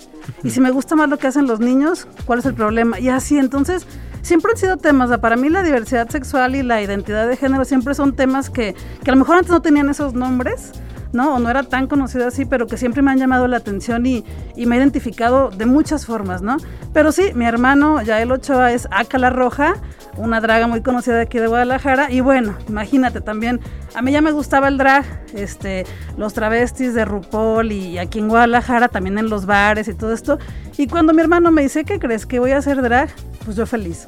Y 0.44 0.50
si 0.50 0.62
me 0.62 0.72
gusta 0.72 0.96
más 0.96 1.10
lo 1.10 1.20
que 1.20 1.28
hacen 1.28 1.46
los 1.46 1.60
niños, 1.60 2.08
¿cuál 2.26 2.40
es 2.40 2.46
el 2.46 2.56
problema? 2.56 3.00
Y 3.00 3.10
así, 3.10 3.38
entonces, 3.38 3.86
siempre 4.24 4.52
han 4.52 4.58
sido 4.58 4.78
temas. 4.78 5.10
o 5.10 5.10
sea, 5.10 5.22
para 5.22 5.36
mí 5.36 5.50
la 5.50 5.62
diversidad 5.62 6.10
sexual 6.10 6.56
y 6.56 6.64
la 6.64 6.82
identidad 6.82 7.28
de 7.28 7.38
género 7.38 7.66
siempre 7.66 7.94
son 7.94 8.16
temas 8.16 8.50
que, 8.50 8.76
que 9.04 9.12
a 9.12 9.14
lo 9.14 9.20
mejor 9.20 9.38
antes 9.38 9.52
no 9.52 9.62
tenían 9.62 9.90
esos 9.90 10.16
nombres, 10.16 10.72
¿no? 11.14 11.36
O 11.36 11.40
no 11.40 11.50
era 11.50 11.64
tan 11.64 11.88
conocido 11.88 12.28
así, 12.28 12.46
pero 12.46 12.68
que 12.68 12.78
siempre 12.78 13.02
me 13.02 13.12
han 13.12 13.18
llamado 13.18 13.48
la 13.48 13.58
atención 13.58 14.06
y, 14.06 14.24
y 14.56 14.66
me 14.66 14.76
he 14.76 14.80
identificado 14.80 15.50
de 15.50 15.66
muchas 15.66 16.06
formas, 16.06 16.42
¿no? 16.42 16.58
Pero 16.94 17.12
sí, 17.12 17.32
mi 17.36 17.46
hermano 17.46 18.02
Yael 18.02 18.32
Ochoa 18.32 18.72
es 18.72 18.88
Aca 18.92 19.18
la 19.18 19.30
Roja, 19.30 19.76
una 20.18 20.42
draga 20.42 20.68
muy 20.68 20.82
conocida 20.82 21.16
de 21.16 21.22
aquí 21.24 21.40
de 21.40 21.48
Guadalajara. 21.48 22.12
Y 22.12 22.22
bueno, 22.22 22.56
imagínate 22.68 23.22
también, 23.22 23.60
a 23.96 24.02
mí 24.02 24.12
ya 24.12 24.22
me 24.22 24.32
gustaba 24.32 24.68
el 24.68 24.78
drag, 24.78 25.06
este, 25.34 25.86
los 26.18 26.34
travestis 26.34 26.94
de 26.94 27.06
RuPaul 27.06 27.72
y 27.72 27.98
aquí 27.98 28.20
en 28.20 28.30
Guadalajara, 28.30 28.88
también 28.88 29.18
en 29.18 29.30
los 29.30 29.46
bares 29.46 29.88
y 29.88 29.94
todo 29.94 30.14
esto. 30.14 30.40
Y 30.78 30.88
cuando 30.88 31.14
mi 31.14 31.22
hermano 31.22 31.52
me 31.52 31.62
dice, 31.62 31.84
¿qué 31.84 32.00
crees? 32.00 32.26
Que 32.26 32.40
voy 32.40 32.52
a 32.52 32.58
hacer 32.58 32.82
drag, 32.82 33.10
pues 33.46 33.58
yo 33.58 33.66
feliz. 33.66 34.08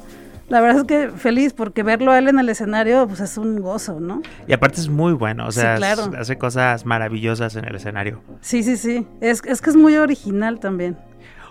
La 0.54 0.60
verdad 0.60 0.82
es 0.82 0.84
que 0.84 1.08
feliz 1.18 1.52
porque 1.52 1.82
verlo 1.82 2.12
a 2.12 2.18
él 2.18 2.28
en 2.28 2.38
el 2.38 2.48
escenario 2.48 3.08
pues 3.08 3.18
es 3.18 3.36
un 3.38 3.60
gozo, 3.60 3.98
¿no? 3.98 4.22
Y 4.46 4.52
aparte 4.52 4.80
es 4.80 4.88
muy 4.88 5.12
bueno, 5.12 5.48
o 5.48 5.50
Sí, 5.50 5.58
sea, 5.58 5.74
claro. 5.74 6.12
hace 6.16 6.38
cosas 6.38 6.86
maravillosas 6.86 7.56
en 7.56 7.64
el 7.64 7.74
escenario. 7.74 8.22
Sí, 8.40 8.62
sí, 8.62 8.76
sí. 8.76 9.04
Es, 9.20 9.42
es 9.44 9.60
que 9.60 9.70
es 9.70 9.74
muy 9.74 9.96
original 9.96 10.60
también. 10.60 10.96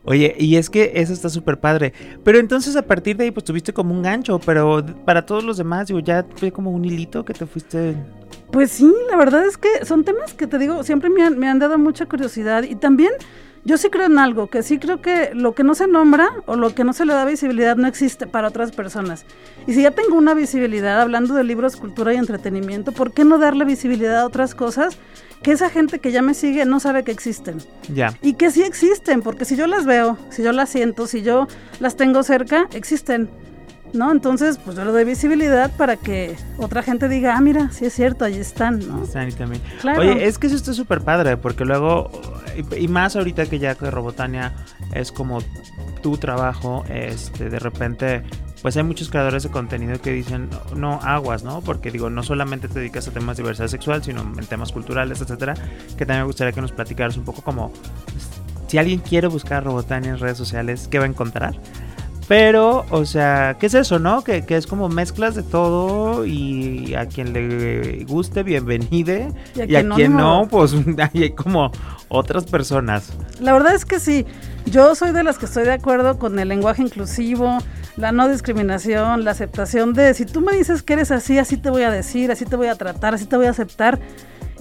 Oye, 0.05 0.33
y 0.39 0.55
es 0.55 0.69
que 0.69 0.93
eso 0.95 1.11
está 1.11 1.27
súper 1.27 1.59
padre. 1.59 1.91
Pero 2.23 2.39
entonces 2.39 2.77
a 2.77 2.81
partir 2.83 3.17
de 3.17 3.25
ahí, 3.25 3.31
pues 3.31 3.43
tuviste 3.43 3.73
como 3.73 3.93
un 3.93 4.03
gancho, 4.03 4.39
pero 4.39 4.81
para 5.03 5.25
todos 5.25 5.43
los 5.43 5.57
demás, 5.57 5.87
digo, 5.89 5.99
ya 5.99 6.25
fue 6.37 6.53
como 6.53 6.71
un 6.71 6.85
hilito 6.85 7.25
que 7.25 7.33
te 7.33 7.45
fuiste. 7.45 7.97
Pues 8.51 8.71
sí, 8.71 8.89
la 9.11 9.17
verdad 9.17 9.45
es 9.45 9.57
que 9.57 9.83
son 9.83 10.05
temas 10.05 10.33
que 10.33 10.47
te 10.47 10.57
digo, 10.57 10.81
siempre 10.83 11.09
me 11.09 11.23
han, 11.23 11.37
me 11.37 11.49
han 11.49 11.59
dado 11.59 11.77
mucha 11.77 12.05
curiosidad 12.05 12.63
y 12.63 12.75
también 12.75 13.11
yo 13.65 13.77
sí 13.77 13.89
creo 13.89 14.05
en 14.05 14.19
algo, 14.19 14.47
que 14.47 14.61
sí 14.61 14.77
creo 14.77 15.01
que 15.01 15.31
lo 15.33 15.53
que 15.55 15.63
no 15.63 15.73
se 15.73 15.87
nombra 15.87 16.29
o 16.45 16.55
lo 16.55 16.75
que 16.75 16.83
no 16.83 16.91
se 16.91 17.05
le 17.05 17.13
da 17.13 17.23
visibilidad 17.23 17.77
no 17.77 17.87
existe 17.87 18.27
para 18.27 18.49
otras 18.49 18.71
personas. 18.71 19.25
Y 19.67 19.73
si 19.73 19.83
ya 19.83 19.91
tengo 19.91 20.15
una 20.17 20.33
visibilidad 20.33 20.99
hablando 20.99 21.33
de 21.33 21.43
libros, 21.43 21.77
cultura 21.77 22.13
y 22.13 22.17
entretenimiento, 22.17 22.91
¿por 22.91 23.13
qué 23.13 23.23
no 23.23 23.37
darle 23.37 23.63
visibilidad 23.63 24.19
a 24.19 24.25
otras 24.25 24.53
cosas 24.53 24.97
que 25.41 25.51
esa 25.51 25.69
gente 25.69 25.99
que 25.99 26.11
ya 26.11 26.21
me 26.21 26.33
sigue 26.33 26.65
no 26.65 26.79
sabe 26.81 27.03
que 27.03 27.11
existen? 27.11 27.57
Ya. 27.93 28.13
Y 28.21 28.33
que 28.33 28.51
sí 28.51 28.63
existen, 28.63 29.21
porque 29.21 29.45
si 29.45 29.55
yo 29.55 29.67
las 29.67 29.85
veo, 29.85 30.17
si 30.29 30.43
yo 30.43 30.51
las 30.51 30.69
siento, 30.69 31.07
si 31.07 31.21
yo 31.21 31.47
las 31.79 31.95
tengo 31.95 32.23
cerca, 32.23 32.67
existen. 32.73 33.29
¿No? 33.93 34.11
Entonces, 34.11 34.57
pues 34.57 34.75
yo 34.75 34.83
le 34.85 34.91
doy 34.91 35.05
visibilidad 35.05 35.71
para 35.77 35.97
que 35.97 36.35
otra 36.57 36.81
gente 36.81 37.07
diga, 37.07 37.35
ah, 37.35 37.41
mira, 37.41 37.69
sí 37.71 37.85
es 37.85 37.93
cierto, 37.93 38.25
ahí 38.25 38.37
están, 38.37 38.79
¿no? 38.87 39.05
Sani 39.05 39.31
también. 39.33 39.61
Claro. 39.81 40.01
Oye, 40.01 40.25
es 40.25 40.39
que 40.39 40.47
eso 40.47 40.55
está 40.55 40.73
súper 40.73 41.01
padre, 41.01 41.37
porque 41.37 41.63
luego, 41.63 42.09
y, 42.57 42.85
y 42.85 42.87
más 42.87 43.15
ahorita 43.15 43.45
que 43.45 43.59
ya 43.59 43.75
que 43.75 43.91
Robotania 43.91 44.53
es 44.93 45.11
como 45.11 45.39
tu 46.01 46.17
trabajo, 46.17 46.83
este, 46.89 47.49
de 47.49 47.59
repente 47.59 48.23
pues 48.63 48.77
hay 48.77 48.83
muchos 48.83 49.09
creadores 49.09 49.43
de 49.43 49.49
contenido 49.49 50.01
que 50.01 50.11
dicen, 50.13 50.49
no, 50.73 50.93
aguas, 51.03 51.43
¿no? 51.43 51.59
Porque 51.59 51.91
digo, 51.91 52.09
no 52.09 52.23
solamente 52.23 52.69
te 52.69 52.79
dedicas 52.79 53.05
a 53.09 53.11
temas 53.11 53.35
de 53.35 53.43
diversidad 53.43 53.67
sexual, 53.67 54.01
sino 54.01 54.21
en 54.21 54.45
temas 54.45 54.71
culturales, 54.71 55.19
etcétera, 55.19 55.53
que 55.97 56.05
también 56.05 56.21
me 56.21 56.27
gustaría 56.27 56.53
que 56.53 56.61
nos 56.61 56.71
platicaras 56.71 57.17
un 57.17 57.25
poco 57.25 57.41
como, 57.41 57.73
pues, 58.05 58.29
si 58.67 58.77
alguien 58.77 59.01
quiere 59.01 59.27
buscar 59.27 59.65
Robotania 59.65 60.11
en 60.11 60.17
redes 60.17 60.37
sociales, 60.37 60.87
¿qué 60.89 60.97
va 60.97 61.03
a 61.03 61.09
encontrar? 61.09 61.59
Pero, 62.27 62.85
o 62.89 63.05
sea, 63.05 63.57
¿qué 63.59 63.65
es 63.65 63.73
eso, 63.73 63.99
no? 63.99 64.23
Que, 64.23 64.45
que 64.45 64.55
es 64.55 64.65
como 64.65 64.87
mezclas 64.87 65.35
de 65.35 65.43
todo 65.43 66.25
y 66.25 66.95
a 66.95 67.05
quien 67.05 67.33
le 67.33 68.05
guste, 68.05 68.43
bienvenide. 68.43 69.27
Y 69.55 69.61
a 69.61 69.65
Y 69.65 69.75
a 69.75 69.79
quien 69.79 69.89
no, 69.89 69.95
quien 69.95 70.11
no, 70.15 70.37
modo. 70.39 70.47
pues 70.47 70.73
hay 71.13 71.31
como 71.31 71.71
otras 72.07 72.45
personas. 72.45 73.11
La 73.39 73.51
verdad 73.53 73.75
es 73.75 73.85
que 73.85 73.99
sí. 73.99 74.25
Yo 74.65 74.95
soy 74.95 75.11
de 75.11 75.23
las 75.23 75.37
que 75.37 75.45
estoy 75.45 75.65
de 75.65 75.73
acuerdo 75.73 76.17
con 76.17 76.39
el 76.39 76.47
lenguaje 76.47 76.81
inclusivo, 76.81 77.57
la 77.97 78.13
no 78.13 78.29
discriminación, 78.29 79.25
la 79.25 79.31
aceptación 79.31 79.93
de 79.93 80.13
si 80.13 80.25
tú 80.25 80.39
me 80.39 80.55
dices 80.55 80.81
que 80.81 80.93
eres 80.93 81.11
así, 81.11 81.37
así 81.37 81.57
te 81.57 81.69
voy 81.69 81.83
a 81.83 81.91
decir, 81.91 82.31
así 82.31 82.45
te 82.45 82.55
voy 82.55 82.67
a 82.67 82.75
tratar, 82.75 83.13
así 83.13 83.25
te 83.25 83.35
voy 83.35 83.47
a 83.47 83.49
aceptar. 83.49 83.99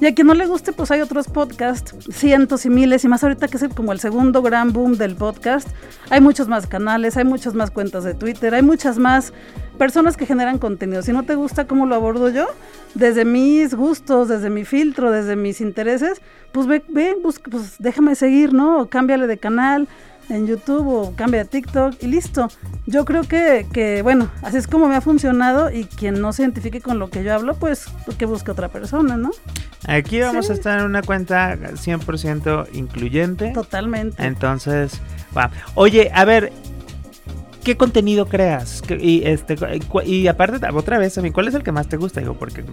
Y 0.03 0.07
a 0.07 0.17
quien 0.17 0.27
no 0.27 0.35
le 0.35 0.49
guste, 0.49 0.73
pues 0.73 0.91
hay 0.91 1.01
otros 1.01 1.29
podcasts, 1.29 1.95
cientos 2.11 2.67
y 2.67 2.71
miles, 2.71 3.05
y 3.05 3.09
más 3.09 3.23
ahorita 3.23 3.47
que 3.47 3.57
es 3.57 3.73
como 3.73 3.93
el 3.93 4.01
segundo 4.01 4.43
gran 4.43 4.73
boom 4.73 4.97
del 4.97 5.15
podcast. 5.15 5.69
Hay 6.11 6.21
muchos 6.21 6.49
más 6.49 6.67
canales, 6.67 7.17
hay 7.17 7.23
muchas 7.23 7.55
más 7.55 7.71
cuentas 7.71 8.03
de 8.03 8.13
Twitter, 8.13 8.53
hay 8.53 8.63
muchas 8.63 8.99
más 8.99 9.33
personas 9.79 10.17
que 10.17 10.27
generan 10.27 10.59
contenido. 10.59 11.03
Si 11.03 11.13
no 11.13 11.23
te 11.23 11.37
gusta 11.37 11.69
cómo 11.69 11.87
lo 11.87 11.95
abordo 11.95 12.31
yo, 12.31 12.49
desde 12.97 13.25
mis 13.25 13.75
gustos, 13.75 14.27
desde 14.27 14.51
mi 14.51 14.65
filtro, 14.65 15.13
desde 15.13 15.37
mis 15.37 15.61
intereses, 15.61 16.21
pues 16.51 16.67
ve, 16.67 16.83
ve, 16.89 17.15
busca, 17.23 17.49
pues 17.49 17.77
déjame 17.79 18.17
seguir, 18.17 18.53
¿no? 18.53 18.89
Cámbiale 18.89 19.29
de 19.29 19.39
canal 19.39 19.87
en 20.33 20.47
YouTube 20.47 20.87
o 20.89 21.15
cambia 21.15 21.41
de 21.45 21.49
TikTok 21.49 21.95
y 22.01 22.07
listo. 22.07 22.49
Yo 22.87 23.05
creo 23.05 23.23
que, 23.23 23.67
que, 23.73 24.03
bueno, 24.03 24.29
así 24.43 24.57
es 24.57 24.67
como 24.67 24.89
me 24.89 24.97
ha 24.97 25.01
funcionado 25.01 25.71
y 25.71 25.85
quien 25.85 26.21
no 26.21 26.33
se 26.33 26.43
identifique 26.43 26.81
con 26.81 26.99
lo 26.99 27.11
que 27.11 27.23
yo 27.23 27.35
hablo, 27.35 27.55
pues 27.55 27.87
que 28.19 28.27
busque 28.27 28.51
otra 28.51 28.69
persona, 28.69 29.17
¿no? 29.17 29.31
Aquí 29.87 30.21
vamos 30.21 30.47
Sí. 30.47 30.53
a 30.53 30.55
estar 30.55 30.79
en 30.81 30.87
una 30.87 31.03
cuenta 31.03 31.57
100% 31.57 32.67
incluyente. 32.73 33.51
Totalmente. 33.53 34.25
Entonces, 34.25 35.01
va. 35.37 35.51
Oye, 35.75 36.11
a 36.15 36.25
ver, 36.25 36.53
¿qué 37.65 37.77
contenido 37.77 38.27
creas? 38.27 38.83
¿Qué- 38.83 38.99
Y, 39.01 39.23
este, 39.25 39.57
y 40.05 40.27
aparte, 40.27 40.59
otra 40.73 40.99
vez, 40.99 41.17
a 41.19 41.23
mí, 41.23 41.31
¿cuál 41.31 41.49
es 41.49 41.55
el 41.55 41.63
que 41.63 41.73
más 41.73 41.89
te 41.89 41.97
gusta? 41.97 42.21
Digo, 42.21 42.35
porque 42.35 42.65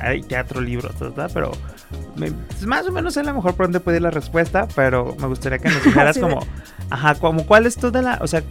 hay 0.00 0.22
teatro, 0.22 0.60
libros, 0.60 0.98
¿verdad? 0.98 1.30
Pero 1.34 1.52
me- 2.16 2.30
pues, 2.32 2.66
más 2.66 2.86
o 2.86 2.92
menos 2.92 3.14
sé 3.14 3.20
a 3.20 3.24
lo 3.24 3.34
mejor 3.34 3.54
por 3.54 3.66
dónde 3.66 3.80
puede 3.80 3.98
ir 3.98 4.02
la 4.02 4.10
respuesta, 4.10 4.66
pero 4.74 5.16
me 5.20 5.26
gustaría 5.26 5.58
que 5.58 5.68
nos 5.68 5.82
dijeras 5.84 6.14
de- 6.16 6.20
como, 6.22 6.40
ajá, 6.90 7.14
como 7.16 7.46
cuál 7.46 7.66
es 7.66 7.76
toda 7.76 8.02
la, 8.02 8.18
o 8.22 8.26
sea, 8.26 8.42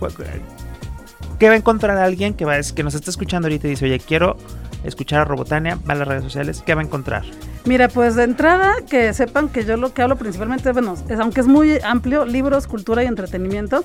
¿qué 1.40 1.48
va 1.48 1.54
a 1.54 1.58
encontrar 1.58 1.98
alguien 1.98 2.34
que, 2.34 2.46
va, 2.46 2.56
que 2.60 2.84
nos 2.84 2.96
está 2.96 3.10
escuchando 3.10 3.48
ahorita 3.48 3.68
y 3.68 3.72
dice, 3.72 3.86
oye, 3.86 4.00
quiero 4.00 4.38
escuchar 4.84 5.22
a 5.22 5.26
Robotania, 5.26 5.78
va 5.90 5.94
a 5.94 5.98
las 5.98 6.08
redes 6.08 6.24
sociales, 6.24 6.62
¿qué 6.66 6.76
va 6.76 6.82
a 6.82 6.86
encontrar? 6.86 7.24
Mira, 7.66 7.88
pues 7.88 8.16
de 8.16 8.24
entrada 8.24 8.76
que 8.88 9.12
sepan 9.16 9.50
que 9.50 9.66
yo 9.66 9.76
lo 9.76 9.92
que 9.92 10.04
hablo 10.04 10.18
principalmente, 10.18 10.72
bueno, 10.72 10.96
es, 11.10 11.20
aunque 11.20 11.42
es 11.42 11.48
muy 11.48 11.80
amplio, 11.84 12.24
libros, 12.24 12.68
cultura 12.68 13.04
y 13.04 13.08
entretenimiento, 13.08 13.84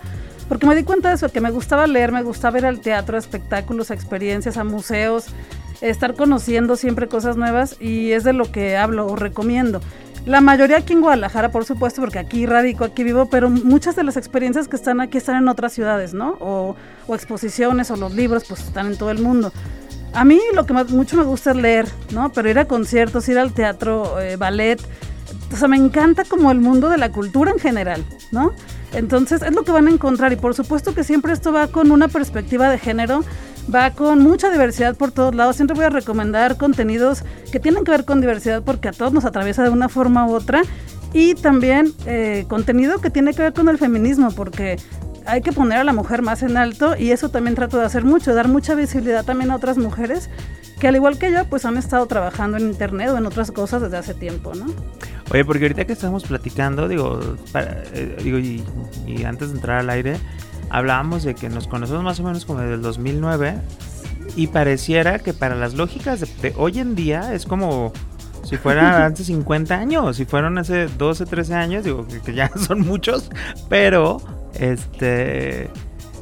porque 0.51 0.67
me 0.67 0.77
di 0.77 0.83
cuenta 0.83 1.09
de 1.09 1.15
eso, 1.15 1.31
que 1.31 1.41
me 1.41 1.51
gustaba 1.51 1.87
leer, 1.87 2.13
me 2.13 2.23
gustaba 2.23 2.59
ir 2.59 2.67
al 2.67 2.81
teatro, 2.81 3.17
a 3.17 3.19
espectáculos, 3.19 3.91
a 3.91 3.95
experiencias, 3.95 4.59
a 4.59 4.65
museos, 4.65 5.29
estar 5.81 6.15
conociendo 6.15 6.77
siempre 6.77 7.09
cosas 7.09 7.39
nuevas 7.39 7.77
y 7.81 8.13
es 8.13 8.23
de 8.23 8.35
lo 8.35 8.53
que 8.53 8.77
hablo 8.77 9.07
o 9.07 9.17
recomiendo. 9.17 9.81
La 10.27 10.43
mayoría 10.43 10.77
aquí 10.77 10.93
en 10.93 11.01
Guadalajara, 11.01 11.51
por 11.51 11.65
supuesto, 11.65 12.03
porque 12.03 12.19
aquí 12.19 12.45
radico, 12.45 12.85
aquí 12.85 13.03
vivo, 13.03 13.31
pero 13.31 13.49
muchas 13.49 13.97
de 13.97 14.05
las 14.05 14.19
experiencias 14.19 14.69
que 14.69 14.77
están 14.77 15.01
aquí 15.01 15.17
están 15.17 15.37
en 15.37 15.49
otras 15.49 15.73
ciudades, 15.73 16.13
¿no? 16.13 16.37
O, 16.41 16.77
o 17.07 17.15
exposiciones 17.15 17.91
o 17.91 17.97
los 17.97 18.15
libros, 18.15 18.45
pues 18.47 18.61
están 18.61 18.89
en 18.89 18.99
todo 18.99 19.11
el 19.11 19.21
mundo. 19.21 19.51
A 20.13 20.25
mí 20.25 20.41
lo 20.55 20.67
que 20.67 20.73
más, 20.73 20.91
mucho 20.91 21.17
me 21.17 21.23
gusta 21.23 21.51
es 21.53 21.57
leer, 21.57 21.87
¿no? 22.13 22.33
Pero 22.33 22.51
ir 22.51 22.59
a 22.59 22.65
conciertos, 22.67 23.29
ir 23.29 23.39
al 23.39 23.53
teatro, 23.53 24.21
eh, 24.21 24.37
ballet, 24.37 24.81
o 25.53 25.57
sea, 25.57 25.69
me 25.69 25.77
encanta 25.77 26.25
como 26.25 26.51
el 26.51 26.61
mundo 26.61 26.89
de 26.89 26.99
la 26.99 27.13
cultura 27.13 27.51
en 27.51 27.59
general, 27.59 28.05
¿no? 28.33 28.53
Entonces 28.93 29.43
es 29.43 29.53
lo 29.55 29.63
que 29.63 29.73
van 29.73 29.87
a 29.87 29.91
encontrar 29.91 30.33
y 30.33 30.37
por 30.37 30.55
supuesto 30.55 30.95
que 30.95 31.05
siempre 31.05 31.33
esto 31.33 31.53
va 31.53 31.69
con 31.69 31.93
una 31.93 32.09
perspectiva 32.09 32.69
de 32.69 32.79
género, 32.79 33.25
va 33.73 33.93
con 33.93 34.21
mucha 34.21 34.51
diversidad 34.51 34.97
por 34.97 35.13
todos 35.13 35.35
lados. 35.35 35.57
Siempre 35.57 35.77
voy 35.77 35.85
a 35.85 35.91
recomendar 35.91 36.57
contenidos 36.57 37.23
que 37.53 37.61
tienen 37.61 37.85
que 37.85 37.93
ver 37.93 38.05
con 38.05 38.21
diversidad 38.21 38.63
porque 38.65 38.89
a 38.89 38.93
todos 38.93 39.13
nos 39.13 39.25
atraviesa 39.25 39.63
de 39.63 39.71
una 39.71 39.89
forma 39.89 40.27
u 40.27 40.35
otra 40.35 40.63
y 41.13 41.35
también 41.35 41.93
eh, 42.07 42.47
contenido 42.49 43.01
que 43.01 43.11
tiene 43.11 43.35
que 43.35 43.43
ver 43.43 43.53
con 43.53 43.69
el 43.69 43.79
feminismo 43.79 44.31
porque 44.33 44.79
hay 45.31 45.43
que 45.43 45.53
poner 45.53 45.79
a 45.79 45.85
la 45.85 45.93
mujer 45.93 46.23
más 46.23 46.43
en 46.43 46.57
alto 46.57 46.97
y 46.99 47.13
eso 47.13 47.29
también 47.29 47.55
trato 47.55 47.79
de 47.79 47.85
hacer 47.87 48.05
mucho, 48.05 48.35
dar 48.35 48.49
mucha 48.49 48.75
visibilidad 48.75 49.25
también 49.25 49.51
a 49.51 49.57
otras 49.57 49.79
mujeres 49.79 50.29
que 50.81 50.89
al 50.89 50.97
igual 50.97 51.19
que 51.19 51.31
yo 51.31 51.45
pues 51.45 51.65
han 51.65 51.77
estado 51.77 52.07
trabajando 52.07 52.57
en 52.57 52.65
internet 52.65 53.11
o 53.11 53.19
en 53.19 53.27
otras 53.27 53.53
cosas 53.53 53.83
desde 53.83 53.97
hace 53.99 54.15
tiempo, 54.15 54.53
¿no? 54.55 54.67
Oye, 55.33 55.45
porque 55.45 55.65
ahorita 55.65 55.85
que 55.85 55.93
estamos 55.93 56.25
platicando, 56.25 56.89
digo, 56.89 57.21
para- 57.53 57.83
eh, 57.95 58.17
digo 58.25 58.39
y, 58.39 58.65
antes 59.25 59.51
de 59.51 59.55
entrar 59.57 59.79
al 59.79 59.91
aire, 59.91 60.17
hablábamos 60.71 61.23
de 61.23 61.35
que 61.35 61.49
nos 61.49 61.69
conocemos 61.69 62.03
más 62.03 62.19
o 62.19 62.25
menos 62.25 62.45
como 62.45 62.61
desde 62.61 62.75
el 62.75 62.83
2009 62.83 63.59
y 64.37 64.49
pareciera 64.49 65.19
que 65.19 65.33
para 65.33 65.55
las 65.55 65.75
lógicas 65.75 66.21
de 66.41 66.55
hoy 66.57 66.79
en 66.81 66.95
día 66.95 67.35
es 67.35 67.45
como 67.47 67.93
si 68.43 68.57
fuera 68.57 69.07
hace 69.07 69.25
50 69.25 69.75
años, 69.75 70.17
si 70.17 70.25
fueron 70.25 70.59
hace 70.59 70.87
12, 70.87 71.27
13 71.27 71.55
años, 71.55 71.85
digo 71.85 72.07
que, 72.25 72.35
ya 72.35 72.51
son 72.67 72.81
muchos, 72.81 73.31
pero 73.69 74.21
este 74.55 75.71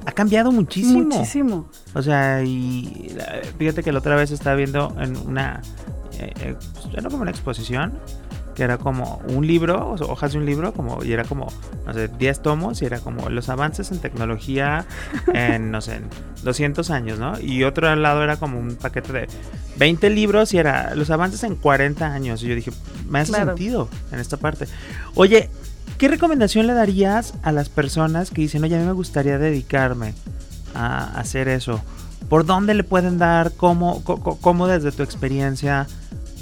ha 0.06 0.12
cambiado 0.12 0.52
muchísimo. 0.52 1.16
Muchísimo. 1.16 1.68
O 1.94 2.02
sea, 2.02 2.42
y 2.42 3.14
fíjate 3.58 3.82
que 3.82 3.92
la 3.92 3.98
otra 3.98 4.16
vez 4.16 4.30
estaba 4.30 4.56
viendo 4.56 4.94
en 5.00 5.16
una, 5.18 5.60
eh, 6.18 6.32
eh, 6.40 6.56
pues, 6.74 6.94
era 6.94 7.10
como 7.10 7.22
una 7.22 7.30
exposición, 7.30 7.98
que 8.58 8.64
era 8.64 8.76
como 8.76 9.22
un 9.28 9.46
libro, 9.46 9.92
o 9.92 10.12
hojas 10.12 10.32
de 10.32 10.38
un 10.38 10.44
libro, 10.44 10.72
como, 10.74 11.02
y 11.04 11.12
era 11.12 11.22
como, 11.22 11.46
no 11.86 11.94
sé, 11.94 12.08
10 12.08 12.42
tomos, 12.42 12.82
y 12.82 12.86
era 12.86 12.98
como 12.98 13.28
los 13.30 13.48
avances 13.48 13.92
en 13.92 14.00
tecnología 14.00 14.84
en, 15.32 15.70
no 15.70 15.80
sé, 15.80 15.94
en 15.94 16.08
200 16.42 16.90
años, 16.90 17.20
¿no? 17.20 17.38
Y 17.40 17.62
otro 17.62 17.88
al 17.88 18.02
lado 18.02 18.24
era 18.24 18.36
como 18.36 18.58
un 18.58 18.74
paquete 18.74 19.12
de 19.12 19.28
20 19.76 20.10
libros, 20.10 20.52
y 20.54 20.58
era 20.58 20.92
los 20.96 21.08
avances 21.10 21.44
en 21.44 21.54
40 21.54 22.04
años. 22.12 22.42
Y 22.42 22.48
yo 22.48 22.56
dije, 22.56 22.72
me 23.08 23.20
hace 23.20 23.30
Claro. 23.30 23.46
sentido 23.56 23.88
en 24.10 24.18
esta 24.18 24.36
parte. 24.36 24.66
Oye, 25.14 25.48
¿qué 25.96 26.08
recomendación 26.08 26.66
le 26.66 26.74
darías 26.74 27.34
a 27.44 27.52
las 27.52 27.68
personas 27.68 28.30
que 28.32 28.40
dicen, 28.42 28.64
oye, 28.64 28.74
a 28.74 28.80
mí 28.80 28.84
me 28.86 28.92
gustaría 28.92 29.38
dedicarme 29.38 30.14
a 30.74 31.16
hacer 31.18 31.46
eso? 31.48 31.80
¿Por 32.28 32.44
dónde 32.44 32.74
le 32.74 32.82
pueden 32.82 33.18
dar? 33.18 33.52
¿Cómo, 33.52 34.02
co- 34.02 34.18
cómo 34.40 34.66
desde 34.66 34.90
tu 34.90 35.04
experiencia 35.04 35.86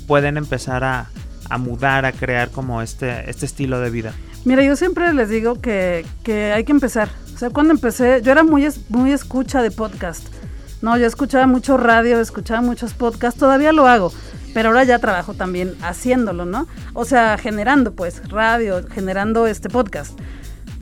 pueden 0.07 0.37
empezar 0.39 0.83
a, 0.83 1.11
a 1.49 1.59
mudar, 1.59 2.05
a 2.05 2.13
crear 2.13 2.51
como 2.51 2.83
este, 2.83 3.29
este 3.31 3.47
estilo 3.47 3.81
de 3.81 3.91
vida? 3.91 4.15
Mira, 4.45 4.63
yo 4.63 4.77
siempre 4.77 5.13
les 5.13 5.29
digo 5.29 5.61
que, 5.61 6.07
que 6.23 6.53
hay 6.53 6.65
que 6.65 6.73
empezar. 6.73 7.09
O 7.35 7.39
sea, 7.39 7.51
cuando 7.51 7.73
empecé, 7.73 8.23
yo 8.23 8.33
era 8.33 8.45
muy, 8.45 8.67
muy 8.89 9.13
escucha 9.13 9.61
de 9.63 9.71
podcast. 9.71 10.27
No, 10.83 10.97
yo 10.97 11.07
escuchaba 11.07 11.47
mucho 11.47 11.77
radio, 11.77 12.21
escuchaba 12.21 12.61
muchos 12.61 12.95
podcasts, 12.95 13.41
todavía 13.41 13.73
lo 13.73 13.87
hago, 13.87 14.13
pero 14.55 14.69
ahora 14.69 14.85
ya 14.85 14.99
trabajo 14.99 15.35
también 15.35 15.75
haciéndolo, 15.83 16.45
¿no? 16.45 16.67
O 16.93 17.05
sea, 17.05 17.39
generando 17.39 17.95
pues 17.95 18.29
radio, 18.29 18.85
generando 18.89 19.47
este 19.47 19.69
podcast. 19.69 20.19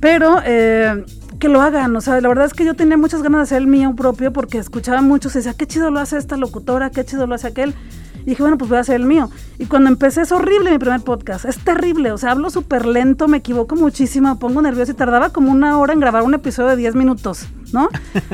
Pero 0.00 0.40
eh, 0.44 1.04
que 1.38 1.48
lo 1.48 1.62
hagan, 1.62 1.94
o 1.96 2.00
sea, 2.00 2.20
la 2.20 2.28
verdad 2.28 2.44
es 2.44 2.54
que 2.54 2.64
yo 2.64 2.74
tenía 2.74 2.96
muchas 2.96 3.22
ganas 3.22 3.38
de 3.38 3.42
hacer 3.42 3.58
el 3.58 3.66
mío 3.66 3.94
propio 3.96 4.32
porque 4.32 4.58
escuchaba 4.58 5.00
mucho, 5.00 5.30
se 5.30 5.38
decía, 5.38 5.54
qué 5.54 5.66
chido 5.66 5.90
lo 5.90 6.00
hace 6.00 6.18
esta 6.18 6.36
locutora, 6.36 6.90
qué 6.90 7.04
chido 7.04 7.26
lo 7.26 7.34
hace 7.34 7.48
aquel. 7.48 7.74
Y 8.24 8.30
dije, 8.30 8.42
bueno, 8.42 8.58
pues 8.58 8.68
voy 8.68 8.78
a 8.78 8.80
hacer 8.80 8.96
el 8.96 9.06
mío. 9.06 9.30
Y 9.58 9.66
cuando 9.66 9.88
empecé 9.88 10.22
es 10.22 10.32
horrible 10.32 10.70
mi 10.70 10.78
primer 10.78 11.00
podcast, 11.00 11.44
es 11.44 11.58
terrible, 11.58 12.12
o 12.12 12.18
sea, 12.18 12.32
hablo 12.32 12.50
súper 12.50 12.86
lento, 12.86 13.28
me 13.28 13.38
equivoco 13.38 13.76
muchísimo, 13.76 14.28
me 14.28 14.36
pongo 14.36 14.62
nerviosa 14.62 14.92
y 14.92 14.94
tardaba 14.94 15.30
como 15.30 15.50
una 15.50 15.78
hora 15.78 15.92
en 15.92 16.00
grabar 16.00 16.22
un 16.22 16.34
episodio 16.34 16.70
de 16.70 16.76
10 16.76 16.94
minutos, 16.94 17.46
¿no? 17.74 17.90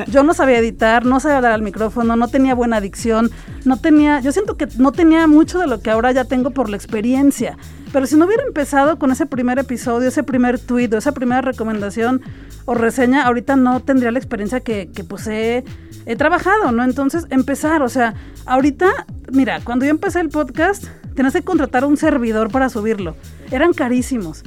Yo 0.07 0.23
no 0.23 0.33
sabía 0.33 0.59
editar, 0.59 1.05
no 1.05 1.19
sabía 1.19 1.37
hablar 1.37 1.51
al 1.51 1.63
micrófono, 1.63 2.15
no 2.15 2.29
tenía 2.29 2.55
buena 2.55 2.79
dicción, 2.79 3.31
no 3.65 3.77
tenía, 3.77 4.21
yo 4.21 4.31
siento 4.31 4.55
que 4.55 4.67
no 4.77 4.91
tenía 4.91 5.27
mucho 5.27 5.59
de 5.59 5.67
lo 5.67 5.81
que 5.81 5.89
ahora 5.89 6.11
ya 6.11 6.25
tengo 6.25 6.51
por 6.51 6.69
la 6.69 6.77
experiencia. 6.77 7.57
Pero 7.91 8.05
si 8.05 8.15
no 8.15 8.25
hubiera 8.25 8.43
empezado 8.43 8.97
con 8.97 9.11
ese 9.11 9.25
primer 9.25 9.59
episodio, 9.59 10.07
ese 10.07 10.23
primer 10.23 10.59
tweet 10.59 10.89
esa 10.93 11.11
primera 11.11 11.41
recomendación 11.41 12.21
o 12.65 12.75
reseña, 12.75 13.23
ahorita 13.23 13.55
no 13.57 13.81
tendría 13.81 14.11
la 14.11 14.19
experiencia 14.19 14.61
que, 14.61 14.89
que 14.93 15.03
pues 15.03 15.27
he, 15.27 15.65
he 16.05 16.15
trabajado, 16.15 16.71
¿no? 16.71 16.83
Entonces, 16.83 17.25
empezar, 17.31 17.81
o 17.81 17.89
sea, 17.89 18.13
ahorita, 18.45 18.87
mira, 19.33 19.59
cuando 19.63 19.83
yo 19.85 19.91
empecé 19.91 20.21
el 20.21 20.29
podcast, 20.29 20.85
tenías 21.15 21.33
que 21.33 21.41
contratar 21.41 21.83
un 21.83 21.97
servidor 21.97 22.51
para 22.51 22.69
subirlo. 22.69 23.17
Eran 23.49 23.73
carísimos. 23.73 24.43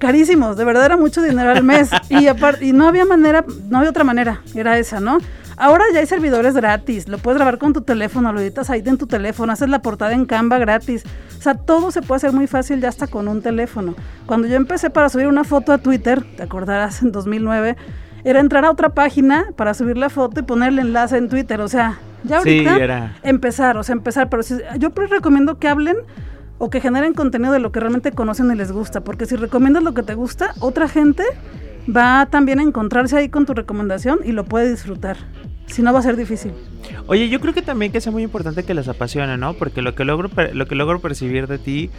Carísimos, 0.00 0.56
de 0.56 0.64
verdad 0.64 0.86
era 0.86 0.96
mucho 0.96 1.22
dinero 1.22 1.50
al 1.50 1.62
mes. 1.62 1.90
Y, 2.08 2.26
aparte, 2.26 2.64
y 2.66 2.72
no 2.72 2.88
había 2.88 3.04
manera, 3.04 3.44
no 3.68 3.78
había 3.78 3.90
otra 3.90 4.02
manera, 4.02 4.40
era 4.54 4.76
esa, 4.78 4.98
¿no? 4.98 5.18
Ahora 5.56 5.84
ya 5.92 6.00
hay 6.00 6.06
servidores 6.06 6.54
gratis, 6.54 7.06
lo 7.06 7.18
puedes 7.18 7.36
grabar 7.36 7.58
con 7.58 7.72
tu 7.74 7.82
teléfono, 7.82 8.32
lo 8.32 8.40
editas 8.40 8.70
ahí 8.70 8.82
en 8.86 8.96
tu 8.96 9.06
teléfono, 9.06 9.52
haces 9.52 9.68
la 9.68 9.82
portada 9.82 10.12
en 10.14 10.24
Canva 10.24 10.58
gratis. 10.58 11.04
O 11.38 11.42
sea, 11.42 11.54
todo 11.54 11.90
se 11.90 12.00
puede 12.00 12.16
hacer 12.16 12.32
muy 12.32 12.46
fácil 12.46 12.80
ya 12.80 12.88
hasta 12.88 13.06
con 13.06 13.28
un 13.28 13.42
teléfono. 13.42 13.94
Cuando 14.26 14.48
yo 14.48 14.56
empecé 14.56 14.88
para 14.88 15.10
subir 15.10 15.26
una 15.26 15.44
foto 15.44 15.72
a 15.74 15.78
Twitter, 15.78 16.24
te 16.36 16.42
acordarás, 16.44 17.02
en 17.02 17.12
2009, 17.12 17.76
era 18.24 18.40
entrar 18.40 18.64
a 18.64 18.70
otra 18.70 18.88
página 18.90 19.48
para 19.54 19.74
subir 19.74 19.98
la 19.98 20.08
foto 20.08 20.40
y 20.40 20.42
poner 20.44 20.70
el 20.70 20.78
enlace 20.78 21.18
en 21.18 21.28
Twitter. 21.28 21.60
O 21.60 21.68
sea, 21.68 21.98
ya 22.24 22.40
Sí, 22.40 22.58
ahorita 22.66 22.76
era. 22.82 23.16
empezar, 23.22 23.76
o 23.76 23.82
sea, 23.82 23.92
empezar. 23.94 24.30
Pero 24.30 24.42
si- 24.42 24.58
yo 24.78 24.90
pues 24.90 25.10
recomiendo 25.10 25.58
que 25.58 25.68
hablen 25.68 25.96
o 26.60 26.70
que 26.70 26.80
generen 26.80 27.14
contenido 27.14 27.52
de 27.52 27.58
lo 27.58 27.72
que 27.72 27.80
realmente 27.80 28.12
conocen 28.12 28.50
y 28.52 28.54
les 28.54 28.70
gusta. 28.70 29.00
Porque 29.00 29.26
si 29.26 29.34
recomiendas 29.34 29.82
lo 29.82 29.94
que 29.94 30.02
te 30.04 30.14
gusta, 30.14 30.54
otra 30.60 30.88
gente 30.88 31.24
va 31.88 32.28
también 32.30 32.60
a 32.60 32.62
encontrarse 32.62 33.16
ahí 33.16 33.28
con 33.30 33.46
tu 33.46 33.54
recomendación 33.54 34.20
y 34.24 34.32
lo 34.32 34.44
puede 34.44 34.70
disfrutar. 34.70 35.16
Si 35.66 35.82
no, 35.82 35.92
va 35.92 36.00
a 36.00 36.02
ser 36.02 36.16
difícil. 36.16 36.52
Oye, 37.06 37.28
yo 37.28 37.40
creo 37.40 37.54
que 37.54 37.62
también 37.62 37.92
que 37.92 38.00
sea 38.00 38.12
muy 38.12 38.22
importante 38.24 38.64
que 38.64 38.74
les 38.74 38.88
apasione, 38.88 39.36
¿no? 39.38 39.54
Porque 39.54 39.82
lo 39.82 39.94
que 39.94 40.04
logro 40.04 40.28
lo 40.52 40.66
que 40.66 40.74
logro 40.74 41.00
percibir 41.00 41.46
de 41.46 41.58
ti 41.58 41.90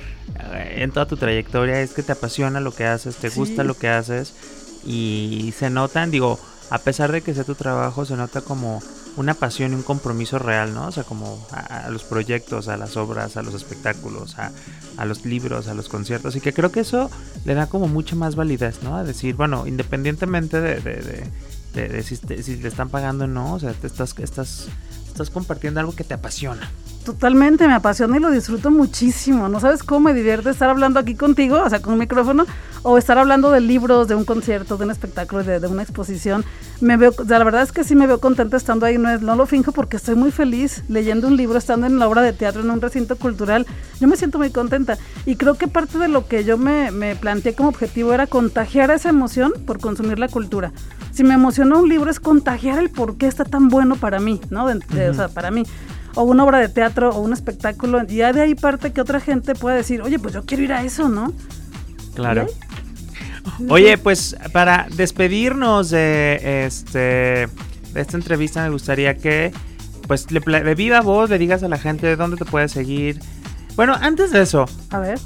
eh, 0.53 0.75
en 0.83 0.91
toda 0.91 1.05
tu 1.07 1.17
trayectoria 1.17 1.81
es 1.81 1.93
que 1.93 2.03
te 2.03 2.11
apasiona 2.11 2.59
lo 2.59 2.71
que 2.71 2.85
haces, 2.85 3.15
te 3.15 3.29
Sí. 3.29 3.39
gusta 3.39 3.63
lo 3.63 3.73
que 3.73 3.87
haces 3.89 4.35
y 4.85 5.53
se 5.57 5.69
notan, 5.69 6.11
digo, 6.11 6.37
a 6.69 6.77
pesar 6.79 7.11
de 7.11 7.21
que 7.21 7.33
sea 7.33 7.43
tu 7.45 7.55
trabajo, 7.55 8.05
se 8.05 8.15
nota 8.15 8.41
como 8.41 8.81
una 9.17 9.33
pasión 9.33 9.73
y 9.73 9.75
un 9.75 9.83
compromiso 9.83 10.39
real, 10.39 10.73
¿no? 10.73 10.87
O 10.87 10.91
sea, 10.91 11.03
como 11.03 11.45
a, 11.51 11.85
a 11.85 11.89
los 11.89 12.03
proyectos, 12.03 12.67
a 12.67 12.77
las 12.77 12.95
obras, 12.97 13.35
a 13.37 13.41
los 13.43 13.53
espectáculos, 13.53 14.37
a, 14.39 14.51
a 14.97 15.05
los 15.05 15.25
libros, 15.25 15.67
a 15.67 15.73
los 15.73 15.89
conciertos. 15.89 16.35
Y 16.35 16.41
que 16.41 16.53
creo 16.53 16.71
que 16.71 16.79
eso 16.81 17.09
le 17.45 17.53
da 17.53 17.67
como 17.67 17.87
mucha 17.87 18.15
más 18.15 18.35
validez, 18.35 18.83
¿no? 18.83 18.95
A 18.95 19.03
decir, 19.03 19.35
bueno, 19.35 19.67
independientemente 19.67 20.61
de, 20.61 20.79
de, 20.79 21.27
de- 21.73 21.87
de- 21.89 22.03
si, 22.03 22.17
te, 22.17 22.41
si 22.43 22.53
están 22.65 22.89
pagando 22.89 23.25
o 23.25 23.27
no, 23.27 23.53
o 23.55 23.59
sea, 23.59 23.73
te 23.73 23.87
estás, 23.87 24.13
estás, 24.19 24.67
estás 25.07 25.29
compartiendo 25.29 25.79
algo 25.79 25.93
que 25.95 26.03
te 26.03 26.13
apasiona. 26.13 26.69
Totalmente, 27.05 27.67
me 27.67 27.73
apasiona 27.73 28.17
y 28.17 28.19
lo 28.19 28.29
disfruto 28.29 28.69
muchísimo. 28.69 29.49
No 29.49 29.59
sabes 29.59 29.81
cómo 29.81 30.01
me 30.01 30.13
divierte 30.13 30.51
estar 30.51 30.69
hablando 30.69 30.99
aquí 30.99 31.15
contigo, 31.15 31.59
o 31.65 31.67
sea, 31.67 31.81
con 31.81 31.93
un 31.93 31.99
micrófono, 31.99 32.45
o 32.83 32.95
estar 32.99 33.17
hablando 33.17 33.49
de 33.49 33.59
libros, 33.59 34.07
de 34.07 34.13
un 34.13 34.23
concierto, 34.23 34.77
de 34.77 34.85
un 34.85 34.91
espectáculo, 34.91 35.43
de, 35.43 35.59
de 35.59 35.65
una 35.67 35.81
exposición. 35.81 36.45
Me 36.79 36.97
veo, 36.97 37.11
o 37.17 37.25
sea, 37.25 37.39
la 37.39 37.43
verdad 37.45 37.63
es 37.63 37.71
que 37.71 37.83
sí 37.83 37.95
me 37.95 38.05
veo 38.05 38.19
contenta 38.19 38.55
estando 38.55 38.85
ahí, 38.85 38.99
no, 38.99 39.09
es, 39.09 39.21
no 39.23 39.35
lo 39.35 39.47
finjo 39.47 39.71
porque 39.71 39.97
estoy 39.97 40.13
muy 40.13 40.29
feliz 40.31 40.83
leyendo 40.89 41.27
un 41.27 41.37
libro, 41.37 41.57
estando 41.57 41.87
en 41.87 41.97
la 41.97 42.07
obra 42.07 42.21
de 42.21 42.33
teatro, 42.33 42.61
en 42.61 42.69
un 42.69 42.81
recinto 42.81 43.15
cultural. 43.15 43.65
Yo 43.99 44.07
me 44.07 44.15
siento 44.15 44.37
muy 44.37 44.51
contenta 44.51 44.99
y 45.25 45.37
creo 45.37 45.55
que 45.55 45.67
parte 45.67 45.97
de 45.97 46.07
lo 46.07 46.27
que 46.27 46.43
yo 46.43 46.59
me, 46.59 46.91
me 46.91 47.15
planteé 47.15 47.55
como 47.55 47.69
objetivo 47.69 48.13
era 48.13 48.27
contagiar 48.27 48.91
esa 48.91 49.09
emoción 49.09 49.53
por 49.65 49.79
consumir 49.79 50.19
la 50.19 50.27
cultura. 50.27 50.71
Si 51.11 51.23
me 51.23 51.33
emociona 51.33 51.77
un 51.77 51.89
libro 51.89 52.11
es 52.11 52.19
contagiar 52.19 52.77
el 52.77 52.91
por 52.91 53.17
qué 53.17 53.25
está 53.25 53.43
tan 53.43 53.69
bueno 53.69 53.95
para 53.95 54.19
mí, 54.19 54.39
¿no? 54.51 54.67
De- 54.67 54.75
de- 54.93 55.09
O 55.09 55.13
sea, 55.15 55.27
para 55.29 55.49
mí 55.51 55.63
o 56.15 56.23
una 56.23 56.43
obra 56.43 56.59
de 56.59 56.69
teatro 56.69 57.09
o 57.09 57.21
un 57.21 57.33
espectáculo, 57.33 58.01
y 58.07 58.15
ya 58.15 58.33
de 58.33 58.41
ahí 58.41 58.55
parte 58.55 58.91
que 58.91 59.01
otra 59.01 59.19
gente 59.19 59.55
pueda 59.55 59.75
decir, 59.75 60.01
oye, 60.01 60.19
pues 60.19 60.33
yo 60.33 60.45
quiero 60.45 60.63
ir 60.63 60.73
a 60.73 60.83
eso, 60.83 61.09
¿no? 61.09 61.33
Claro. 62.15 62.47
¿Y 62.47 62.71
Oye, 63.69 63.97
pues 63.97 64.35
para 64.53 64.87
despedirnos 64.95 65.89
de 65.89 66.65
este 66.65 67.47
de 67.93 68.01
esta 68.01 68.15
entrevista 68.15 68.63
me 68.63 68.69
gustaría 68.69 69.15
que 69.15 69.51
pues 70.07 70.31
le, 70.31 70.39
de 70.39 70.75
viva 70.75 71.01
voz 71.01 71.29
le 71.29 71.37
digas 71.37 71.63
a 71.63 71.67
la 71.67 71.77
gente 71.77 72.15
dónde 72.15 72.37
te 72.37 72.45
puedes 72.45 72.71
seguir. 72.71 73.19
Bueno, 73.75 73.95
antes 73.99 74.31
de 74.31 74.41
eso, 74.41 74.65
A 74.89 74.99
ver. 74.99 75.19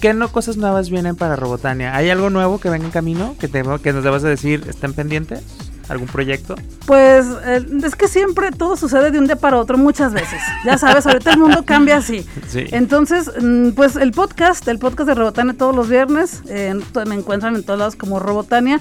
¿qué 0.00 0.12
no 0.14 0.28
cosas 0.28 0.56
nuevas 0.56 0.90
vienen 0.90 1.16
para 1.16 1.36
Robotania? 1.36 1.96
¿Hay 1.96 2.10
algo 2.10 2.30
nuevo 2.30 2.58
que 2.58 2.70
venga 2.70 2.86
en 2.86 2.90
camino 2.90 3.34
que 3.38 3.48
te 3.48 3.62
que 3.82 3.92
nos 3.92 4.04
debas 4.04 4.22
de 4.22 4.30
decir 4.30 4.64
estén 4.68 4.92
pendientes? 4.92 5.42
¿Algún 5.88 6.08
proyecto? 6.08 6.56
Pues 6.84 7.26
eh, 7.44 7.64
es 7.84 7.94
que 7.94 8.08
siempre 8.08 8.50
todo 8.50 8.76
sucede 8.76 9.10
de 9.10 9.18
un 9.18 9.26
día 9.26 9.36
para 9.36 9.58
otro 9.58 9.78
muchas 9.78 10.12
veces. 10.12 10.40
Ya 10.64 10.78
sabes, 10.78 11.06
ahorita 11.06 11.32
el 11.32 11.38
mundo 11.38 11.64
cambia 11.64 11.96
así. 11.98 12.26
Sí. 12.48 12.64
Entonces, 12.70 13.30
mm, 13.40 13.70
pues 13.70 13.96
el 13.96 14.12
podcast, 14.12 14.66
el 14.68 14.78
podcast 14.78 15.08
de 15.08 15.14
Robotania 15.14 15.54
todos 15.54 15.74
los 15.74 15.88
viernes, 15.88 16.42
eh, 16.48 16.74
me 17.06 17.14
encuentran 17.14 17.56
en 17.56 17.64
todos 17.64 17.78
lados 17.78 17.96
como 17.96 18.20
Robotania. 18.20 18.80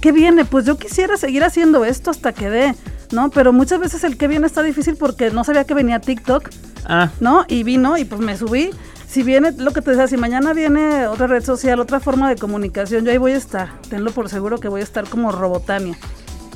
¿Qué 0.00 0.10
viene? 0.10 0.44
Pues 0.44 0.64
yo 0.64 0.76
quisiera 0.76 1.16
seguir 1.16 1.44
haciendo 1.44 1.84
esto 1.84 2.10
hasta 2.10 2.32
que 2.32 2.50
dé, 2.50 2.74
¿no? 3.12 3.30
Pero 3.30 3.52
muchas 3.52 3.78
veces 3.78 4.04
el 4.04 4.16
que 4.16 4.26
viene 4.26 4.46
está 4.46 4.62
difícil 4.62 4.96
porque 4.96 5.30
no 5.30 5.44
sabía 5.44 5.64
que 5.64 5.74
venía 5.74 6.00
TikTok. 6.00 6.50
Ah, 6.86 7.10
¿no? 7.20 7.44
Y 7.48 7.62
vino 7.62 7.96
y 7.96 8.04
pues 8.04 8.20
me 8.20 8.36
subí. 8.36 8.70
Si 9.06 9.22
viene, 9.22 9.52
lo 9.52 9.70
que 9.70 9.80
te 9.80 9.90
decía, 9.92 10.08
si 10.08 10.16
mañana 10.16 10.52
viene 10.52 11.06
otra 11.06 11.28
red 11.28 11.44
social, 11.44 11.78
otra 11.78 12.00
forma 12.00 12.28
de 12.28 12.36
comunicación, 12.36 13.04
yo 13.04 13.12
ahí 13.12 13.18
voy 13.18 13.32
a 13.32 13.36
estar. 13.36 13.80
Tenlo 13.88 14.10
por 14.10 14.28
seguro 14.28 14.58
que 14.58 14.68
voy 14.68 14.80
a 14.80 14.84
estar 14.84 15.08
como 15.08 15.30
Robotania 15.30 15.96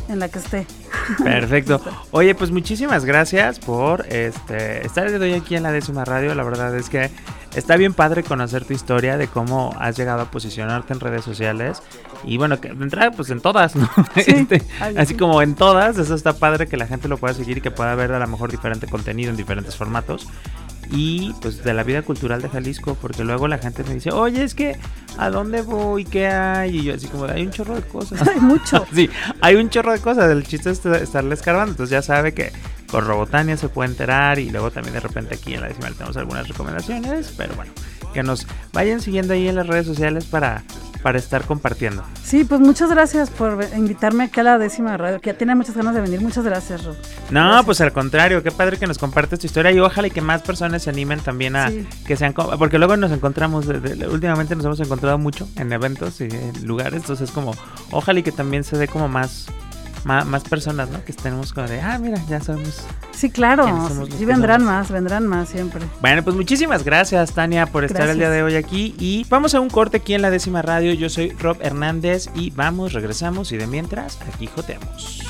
en 0.08 0.18
la 0.18 0.28
que 0.28 0.38
esté. 0.38 0.66
Perfecto. 1.22 1.80
Oye, 2.10 2.34
pues 2.34 2.50
muchísimas 2.50 3.04
gracias 3.04 3.58
por 3.58 4.06
este 4.08 4.86
estar 4.86 5.06
hoy 5.08 5.34
aquí 5.34 5.56
en 5.56 5.62
la 5.62 5.72
décima 5.72 6.04
radio. 6.04 6.34
La 6.34 6.42
verdad 6.42 6.74
es 6.76 6.88
que 6.88 7.10
está 7.54 7.76
bien 7.76 7.94
padre 7.94 8.22
conocer 8.22 8.64
tu 8.64 8.72
historia 8.72 9.16
de 9.16 9.28
cómo 9.28 9.74
has 9.78 9.96
llegado 9.96 10.22
a 10.22 10.30
posicionarte 10.30 10.92
en 10.92 11.00
redes 11.00 11.24
sociales. 11.24 11.82
Y 12.24 12.36
bueno, 12.36 12.60
que 12.60 12.68
entrada, 12.68 13.12
pues 13.12 13.30
en 13.30 13.40
todas, 13.40 13.76
¿no? 13.76 13.88
Sí, 14.16 14.24
Este, 14.48 14.62
ay, 14.80 14.96
así 14.96 15.12
sí. 15.12 15.18
como 15.18 15.40
en 15.42 15.54
todas, 15.54 15.98
eso 15.98 16.14
está 16.14 16.32
padre 16.32 16.66
que 16.66 16.76
la 16.76 16.86
gente 16.86 17.08
lo 17.08 17.16
pueda 17.16 17.34
seguir 17.34 17.58
y 17.58 17.60
que 17.60 17.70
pueda 17.70 17.94
ver 17.94 18.12
a 18.12 18.18
lo 18.18 18.26
mejor 18.26 18.50
diferente 18.50 18.86
contenido 18.86 19.30
en 19.30 19.36
diferentes 19.36 19.76
formatos. 19.76 20.26
Y 20.90 21.34
pues 21.42 21.62
de 21.62 21.74
la 21.74 21.82
vida 21.82 22.02
cultural 22.02 22.40
de 22.40 22.48
Jalisco, 22.48 22.96
porque 23.00 23.24
luego 23.24 23.46
la 23.46 23.58
gente 23.58 23.84
me 23.84 23.94
dice, 23.94 24.10
oye, 24.10 24.42
es 24.42 24.54
que, 24.54 24.76
¿a 25.18 25.28
dónde 25.30 25.62
voy? 25.62 26.04
¿Qué 26.04 26.28
hay? 26.28 26.78
Y 26.78 26.84
yo 26.84 26.94
así 26.94 27.08
como, 27.08 27.24
hay 27.26 27.42
un 27.42 27.50
chorro 27.50 27.74
de 27.74 27.82
cosas. 27.82 28.26
Hay 28.26 28.40
mucho. 28.40 28.86
Sí, 28.94 29.10
hay 29.40 29.56
un 29.56 29.68
chorro 29.68 29.92
de 29.92 30.00
cosas. 30.00 30.30
El 30.30 30.44
chiste 30.44 30.70
es 30.70 30.84
estarle 30.84 31.34
escarbando. 31.34 31.72
Entonces 31.72 31.90
ya 31.90 32.02
sabe 32.02 32.32
que 32.32 32.52
con 32.90 33.06
Robotania 33.06 33.56
se 33.56 33.68
puede 33.68 33.90
enterar. 33.90 34.38
Y 34.38 34.50
luego 34.50 34.70
también 34.70 34.94
de 34.94 35.00
repente 35.00 35.34
aquí 35.34 35.54
en 35.54 35.60
la 35.60 35.68
decimal 35.68 35.94
tenemos 35.94 36.16
algunas 36.16 36.48
recomendaciones. 36.48 37.34
Pero 37.36 37.54
bueno, 37.54 37.72
que 38.14 38.22
nos 38.22 38.46
vayan 38.72 39.00
siguiendo 39.00 39.34
ahí 39.34 39.46
en 39.46 39.56
las 39.56 39.66
redes 39.66 39.86
sociales 39.86 40.24
para, 40.24 40.64
para 41.02 41.18
estar 41.18 41.44
compartiendo. 41.44 42.02
Sí, 42.22 42.44
pues 42.44 42.60
muchas 42.60 42.90
gracias 42.90 43.30
por 43.30 43.64
invitarme 43.76 44.24
aquí 44.24 44.40
a 44.40 44.42
la 44.42 44.58
décima 44.58 44.96
radio, 44.96 45.20
que 45.20 45.30
ya 45.32 45.38
tiene 45.38 45.54
muchas 45.54 45.76
ganas 45.76 45.94
de 45.94 46.00
venir. 46.00 46.20
Muchas 46.20 46.44
gracias, 46.44 46.84
Rob. 46.84 46.96
No, 47.30 47.44
Gracias. 47.44 47.64
pues 47.66 47.80
al 47.80 47.92
contrario, 47.92 48.42
qué 48.42 48.50
padre 48.50 48.76
que 48.78 48.86
nos 48.86 48.98
compartes 48.98 49.38
tu 49.38 49.46
historia. 49.46 49.70
Y 49.72 49.78
ojalá 49.80 50.08
y 50.08 50.10
que 50.10 50.20
más 50.20 50.42
personas 50.42 50.82
se 50.82 50.90
animen 50.90 51.20
también 51.20 51.56
a 51.56 51.68
Sí. 51.70 51.86
que 52.06 52.16
sean. 52.16 52.32
Porque 52.32 52.78
luego 52.78 52.96
nos 52.96 53.12
encontramos, 53.12 53.66
últimamente 53.66 54.54
nos 54.56 54.64
hemos 54.64 54.80
encontrado 54.80 55.18
mucho 55.18 55.48
en 55.56 55.72
eventos 55.72 56.20
y 56.20 56.24
en 56.24 56.66
lugares. 56.66 56.94
Entonces, 57.00 57.30
como, 57.30 57.54
ojalá 57.90 58.20
y 58.20 58.22
que 58.22 58.32
también 58.32 58.64
se 58.64 58.76
dé 58.76 58.88
como 58.88 59.08
más. 59.08 59.46
Más, 60.04 60.26
más 60.26 60.44
personas, 60.44 60.90
¿no? 60.90 61.04
Que 61.04 61.12
estemos 61.12 61.52
como 61.52 61.66
de, 61.66 61.80
ah, 61.80 61.98
mira, 61.98 62.18
ya 62.28 62.40
sabemos 62.40 62.84
Sí, 63.12 63.30
claro. 63.30 63.64
¿Quiénes 63.64 63.88
somos 63.88 64.08
Sí, 64.16 64.24
vendrán 64.24 64.60
somos? 64.60 64.74
más, 64.74 64.90
vendrán 64.90 65.26
más 65.26 65.48
siempre. 65.48 65.82
Bueno, 66.00 66.22
pues 66.22 66.36
muchísimas 66.36 66.84
gracias, 66.84 67.32
Tania, 67.32 67.66
por 67.66 67.84
estar 67.84 68.08
el 68.08 68.18
día 68.18 68.30
de 68.30 68.42
hoy 68.42 68.54
aquí. 68.54 68.94
Y 68.98 69.26
vamos 69.28 69.54
a 69.54 69.60
un 69.60 69.70
corte 69.70 69.96
aquí 69.98 70.14
en 70.14 70.22
la 70.22 70.30
décima 70.30 70.62
radio. 70.62 70.92
Yo 70.94 71.08
soy 71.08 71.30
Rob 71.30 71.58
Hernández 71.60 72.28
y 72.34 72.50
vamos, 72.50 72.92
regresamos. 72.92 73.50
Y 73.52 73.56
de 73.56 73.66
mientras, 73.66 74.18
aquí 74.32 74.46
joteamos. 74.46 75.22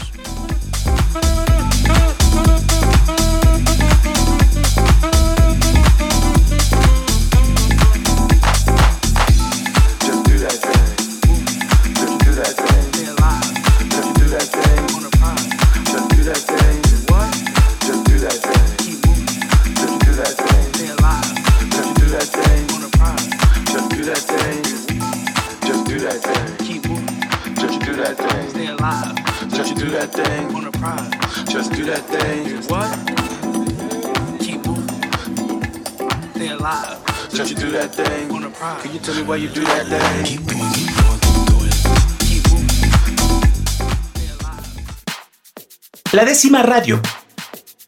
La 46.13 46.25
décima 46.27 46.63
radio. 46.63 47.01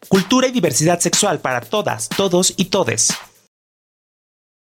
Cultura 0.08 0.48
y 0.48 0.50
diversidad 0.50 0.98
sexual 0.98 1.40
para 1.40 1.60
todas, 1.60 2.08
todos 2.08 2.54
y 2.56 2.66
todes. 2.66 3.12